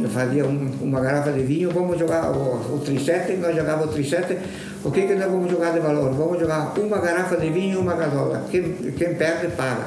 Eu 0.02 0.10
fazia 0.10 0.46
um, 0.46 0.72
uma 0.82 1.02
garrafa 1.02 1.32
de 1.32 1.42
vinho, 1.42 1.72
vamos 1.72 1.98
jogar 1.98 2.32
o, 2.32 2.56
o 2.56 2.84
nós 3.40 3.56
jogávamos 3.56 3.90
o 3.90 3.94
trisete, 3.94 4.38
o 4.84 4.92
que, 4.92 5.08
que 5.08 5.16
nós 5.16 5.32
vamos 5.32 5.52
jogar 5.52 5.74
de 5.74 5.80
valor? 5.80 6.12
Vamos 6.14 6.40
jogar 6.40 6.74
uma 6.78 6.98
garrafa 7.00 7.38
de 7.38 7.50
vinho 7.50 7.74
e 7.74 7.78
uma 7.78 7.94
gasola. 7.94 8.44
Quem, 8.50 8.74
quem 8.74 9.16
perde, 9.16 9.48
paga. 9.56 9.86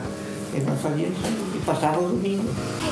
E 0.54 0.60
nós 0.60 0.80
fazíamos 0.80 1.16
e 1.54 1.58
passávamos 1.64 2.12
o 2.12 2.16
vinho. 2.16 2.44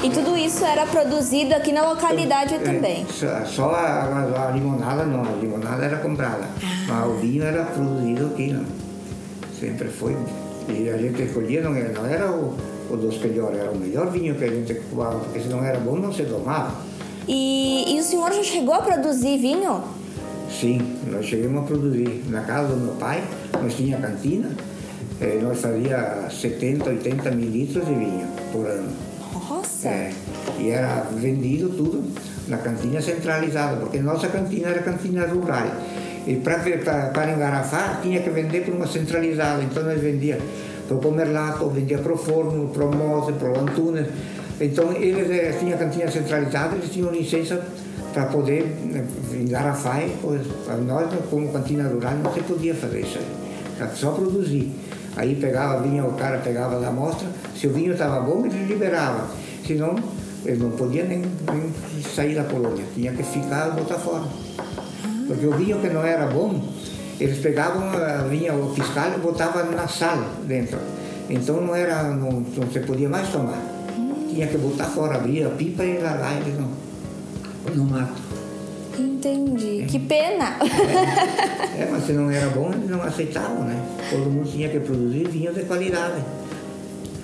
E 0.02 0.10
tudo 0.10 0.36
isso 0.36 0.64
era 0.64 0.86
produzido 0.86 1.54
aqui 1.54 1.72
na 1.72 1.88
localidade 1.88 2.54
é, 2.54 2.58
também? 2.58 3.06
Só, 3.10 3.44
só 3.44 3.70
a, 3.74 4.48
a, 4.48 4.50
limonada 4.52 5.04
não, 5.04 5.22
a 5.22 5.32
limonada 5.40 5.84
era 5.84 5.96
comprada. 5.96 6.44
Ah. 6.62 6.86
Mas 6.88 7.06
o 7.06 7.14
vinho 7.14 7.42
era 7.42 7.64
produzido 7.64 8.26
aqui. 8.26 8.52
Não 8.52 8.88
sempre 9.58 9.88
foi. 9.88 10.16
E 10.68 10.88
a 10.88 10.96
gente 10.96 11.22
escolhia, 11.22 11.62
não 11.62 11.74
era, 11.74 11.88
não 11.92 12.06
era 12.06 12.30
o, 12.30 12.54
o 12.90 12.96
dos 12.96 13.18
melhores, 13.18 13.58
era 13.58 13.70
o 13.70 13.76
melhor 13.76 14.10
vinho 14.10 14.34
que 14.34 14.44
a 14.44 14.48
gente 14.48 14.74
tomava, 14.74 15.18
porque 15.18 15.40
se 15.40 15.48
não 15.48 15.64
era 15.64 15.78
bom, 15.78 15.96
não 15.96 16.12
se 16.12 16.24
tomava. 16.24 16.72
E, 17.26 17.94
e 17.94 18.00
o 18.00 18.02
senhor 18.02 18.32
já 18.32 18.42
chegou 18.42 18.74
a 18.74 18.82
produzir 18.82 19.38
vinho? 19.38 19.82
Sim, 20.58 20.80
nós 21.06 21.24
chegamos 21.24 21.62
a 21.62 21.66
produzir. 21.66 22.24
Na 22.30 22.40
casa 22.40 22.74
do 22.74 22.80
meu 22.80 22.94
pai, 22.94 23.22
nós 23.62 23.74
tinha 23.74 23.96
cantina, 23.96 24.50
eh, 25.20 25.38
nós 25.40 25.60
fazia 25.60 26.26
70, 26.28 26.90
80 26.90 27.30
mil 27.30 27.48
litros 27.48 27.86
de 27.86 27.94
vinho 27.94 28.26
por 28.50 28.66
ano. 28.66 28.88
Nossa! 29.32 29.88
É, 29.88 30.12
e 30.58 30.70
era 30.70 31.06
vendido 31.14 31.68
tudo 31.68 32.02
na 32.48 32.56
cantina 32.58 33.00
centralizada, 33.00 33.76
porque 33.76 34.00
nossa 34.00 34.26
cantina 34.26 34.70
era 34.70 34.82
cantina 34.82 35.26
rural. 35.28 35.68
E 36.26 36.34
para 36.34 37.32
engarrafar, 37.32 38.00
tinha 38.02 38.20
que 38.20 38.30
vender 38.30 38.64
por 38.64 38.74
uma 38.74 38.88
centralizada. 38.88 39.62
Então, 39.62 39.84
nós 39.84 40.00
vendia 40.00 40.40
para 40.88 40.96
o 40.96 40.98
Pomerlato, 40.98 41.70
vendia 41.70 41.98
para 41.98 42.12
o 42.12 42.16
Forno, 42.16 42.68
para 42.70 42.84
o 42.84 42.92
Mose, 42.92 43.32
para 43.34 43.52
o 43.52 43.60
Antunes. 43.60 44.08
Então, 44.60 44.90
eles 44.92 45.30
eh, 45.30 45.56
tinham 45.56 45.76
a 45.76 45.78
cantina 45.78 46.10
centralizada, 46.10 46.74
eles 46.74 46.90
tinham 46.90 47.12
licença 47.12 47.64
para 48.12 48.26
poder 48.26 48.76
engarrafar. 49.32 50.02
Nós, 50.86 51.06
como 51.30 51.52
cantina 51.52 51.88
rural, 51.88 52.14
não 52.22 52.32
se 52.32 52.40
podia 52.40 52.74
fazer 52.74 53.00
isso 53.00 53.18
aí. 53.18 53.88
Só 53.94 54.10
produzir. 54.12 54.72
Aí 55.16 55.34
pegava, 55.34 55.82
vinha 55.82 56.04
o 56.04 56.12
cara, 56.12 56.38
pegava 56.38 56.78
da 56.78 56.88
amostra, 56.88 57.26
se 57.56 57.66
o 57.66 57.72
vinho 57.72 57.92
estava 57.92 58.20
bom, 58.20 58.46
ele 58.46 58.66
liberava. 58.66 59.26
Senão, 59.66 59.96
ele 60.44 60.62
não 60.62 60.70
podia 60.70 61.04
nem, 61.04 61.18
nem 61.20 62.02
sair 62.14 62.36
da 62.36 62.44
colônia, 62.44 62.84
tinha 62.94 63.12
que 63.12 63.24
ficar 63.24 63.68
e 63.68 63.80
botar 63.80 63.98
fora. 63.98 64.24
Porque 65.26 65.44
o 65.44 65.52
vinho 65.52 65.80
que 65.80 65.88
não 65.88 66.04
era 66.04 66.26
bom, 66.26 66.62
eles 67.18 67.38
pegavam, 67.38 67.90
vinha 68.30 68.54
o 68.54 68.72
fiscal 68.74 69.10
e 69.16 69.18
botavam 69.18 69.70
na 69.72 69.88
sala 69.88 70.26
dentro. 70.46 70.78
Então 71.28 71.60
não 71.60 71.74
era, 71.74 72.04
não, 72.04 72.40
não 72.40 72.70
se 72.72 72.80
podia 72.80 73.08
mais 73.08 73.28
tomar. 73.28 73.60
Tinha 74.30 74.46
que 74.46 74.56
botar 74.56 74.84
fora, 74.84 75.16
abrir 75.16 75.44
a 75.44 75.50
pipa 75.50 75.84
e 75.84 75.98
largar 75.98 76.40
eles 76.40 76.58
no, 76.58 76.68
no 77.76 77.84
mato. 77.84 78.22
Entendi. 78.98 79.82
É. 79.82 79.86
Que 79.86 79.98
pena! 79.98 80.56
É, 81.76 81.82
é, 81.82 81.88
mas 81.90 82.04
se 82.04 82.12
não 82.12 82.30
era 82.30 82.48
bom, 82.50 82.70
eles 82.72 82.90
não 82.90 83.02
aceitavam, 83.02 83.64
né? 83.64 83.80
Todo 84.10 84.30
mundo 84.30 84.50
tinha 84.50 84.68
que 84.68 84.80
produzir 84.80 85.28
vinho 85.28 85.52
de 85.52 85.62
qualidade. 85.64 86.22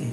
É. 0.00 0.06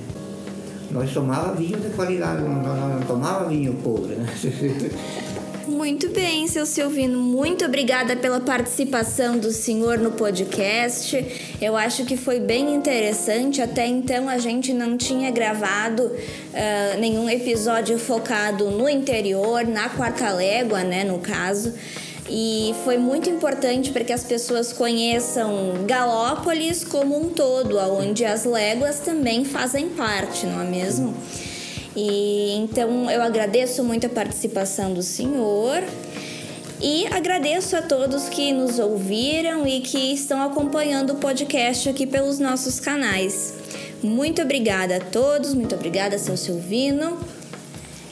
Nós 0.91 1.11
tomávamos 1.13 1.59
vinho 1.59 1.79
de 1.79 1.89
qualidade, 1.89 2.41
não, 2.41 2.55
não, 2.55 2.89
não 2.89 3.01
tomava 3.01 3.47
vinho 3.47 3.73
podre, 3.75 4.15
né? 4.15 4.27
Muito 5.71 6.09
bem, 6.09 6.47
seu 6.47 6.65
Silvino. 6.65 7.17
Muito 7.17 7.63
obrigada 7.63 8.13
pela 8.17 8.41
participação 8.41 9.37
do 9.37 9.53
senhor 9.53 9.97
no 9.97 10.11
podcast. 10.11 11.25
Eu 11.61 11.77
acho 11.77 12.03
que 12.03 12.17
foi 12.17 12.41
bem 12.41 12.75
interessante. 12.75 13.61
Até 13.61 13.87
então 13.87 14.27
a 14.27 14.37
gente 14.37 14.73
não 14.73 14.97
tinha 14.97 15.31
gravado 15.31 16.03
uh, 16.03 16.99
nenhum 16.99 17.29
episódio 17.29 17.97
focado 17.97 18.69
no 18.69 18.89
interior, 18.89 19.65
na 19.65 19.87
quarta 19.87 20.29
légua, 20.33 20.83
né, 20.83 21.05
no 21.05 21.19
caso. 21.19 21.73
E 22.29 22.75
foi 22.83 22.97
muito 22.97 23.29
importante 23.29 23.91
para 23.91 24.03
que 24.03 24.11
as 24.11 24.25
pessoas 24.25 24.73
conheçam 24.73 25.85
Galópolis 25.87 26.83
como 26.83 27.17
um 27.17 27.29
todo, 27.29 27.77
onde 27.77 28.25
as 28.25 28.43
léguas 28.43 28.99
também 28.99 29.45
fazem 29.45 29.87
parte, 29.87 30.45
não 30.45 30.61
é 30.61 30.65
mesmo? 30.65 31.15
E 31.95 32.55
então 32.55 33.09
eu 33.11 33.21
agradeço 33.21 33.83
muito 33.83 34.05
a 34.05 34.09
participação 34.09 34.93
do 34.93 35.03
senhor 35.03 35.83
e 36.81 37.05
agradeço 37.07 37.75
a 37.75 37.81
todos 37.81 38.27
que 38.27 38.51
nos 38.51 38.79
ouviram 38.79 39.67
e 39.67 39.81
que 39.81 40.13
estão 40.13 40.41
acompanhando 40.41 41.11
o 41.11 41.15
podcast 41.17 41.87
aqui 41.89 42.07
pelos 42.07 42.39
nossos 42.39 42.79
canais. 42.79 43.53
Muito 44.01 44.41
obrigada 44.41 44.97
a 44.97 44.99
todos, 44.99 45.53
muito 45.53 45.75
obrigada, 45.75 46.17
seu 46.17 46.35
Silvino. 46.35 47.19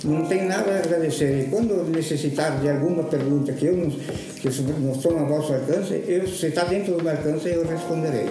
Não 0.04 0.26
tem 0.26 0.46
nada 0.46 0.72
a 0.72 0.78
agradecer. 0.78 1.46
E 1.46 1.50
quando 1.50 1.84
necessitar 1.90 2.60
de 2.60 2.70
alguma 2.70 3.04
pergunta 3.04 3.52
que 3.54 3.66
eu 3.66 3.76
não, 3.76 3.90
que 3.90 4.62
não 4.80 4.92
estou 4.92 5.18
ao 5.18 5.26
vosso 5.26 5.54
alcance, 5.54 6.04
eu, 6.08 6.28
se 6.28 6.48
está 6.48 6.64
dentro 6.64 6.96
do 6.96 7.04
meu 7.04 7.12
alcance, 7.12 7.50
eu 7.50 7.66
responderei. 7.66 8.28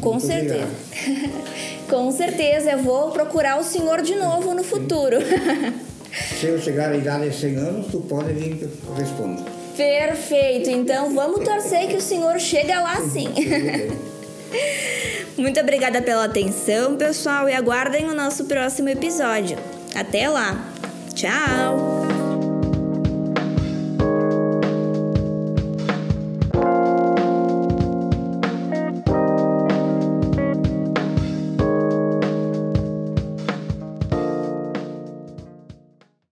Com 0.00 0.10
Muito 0.10 0.26
certeza. 0.26 0.68
Com 1.88 2.12
certeza, 2.12 2.72
eu 2.72 2.78
vou 2.78 3.10
procurar 3.10 3.58
o 3.58 3.64
senhor 3.64 4.02
de 4.02 4.14
novo 4.14 4.54
no 4.54 4.62
futuro. 4.62 5.16
Se 6.38 6.46
eu 6.46 6.60
chegar 6.60 6.90
à 6.90 6.96
idade 6.96 7.30
de 7.30 7.36
100 7.36 7.56
anos, 7.56 7.86
tu 7.90 8.00
pode 8.00 8.32
vir 8.32 8.56
que 8.56 8.64
eu 8.64 8.94
respondo. 8.94 9.44
Perfeito, 9.76 10.70
então 10.70 11.14
vamos 11.14 11.44
torcer 11.44 11.86
que 11.88 11.96
o 11.96 12.00
senhor 12.00 12.38
chega 12.40 12.80
lá 12.80 12.96
sim. 13.02 13.28
Muito 15.36 15.60
obrigada 15.60 16.02
pela 16.02 16.24
atenção, 16.24 16.96
pessoal, 16.96 17.48
e 17.48 17.54
aguardem 17.54 18.06
o 18.06 18.14
nosso 18.14 18.46
próximo 18.46 18.88
episódio. 18.88 19.56
Até 19.94 20.28
lá! 20.28 20.72
Tchau! 21.14 22.07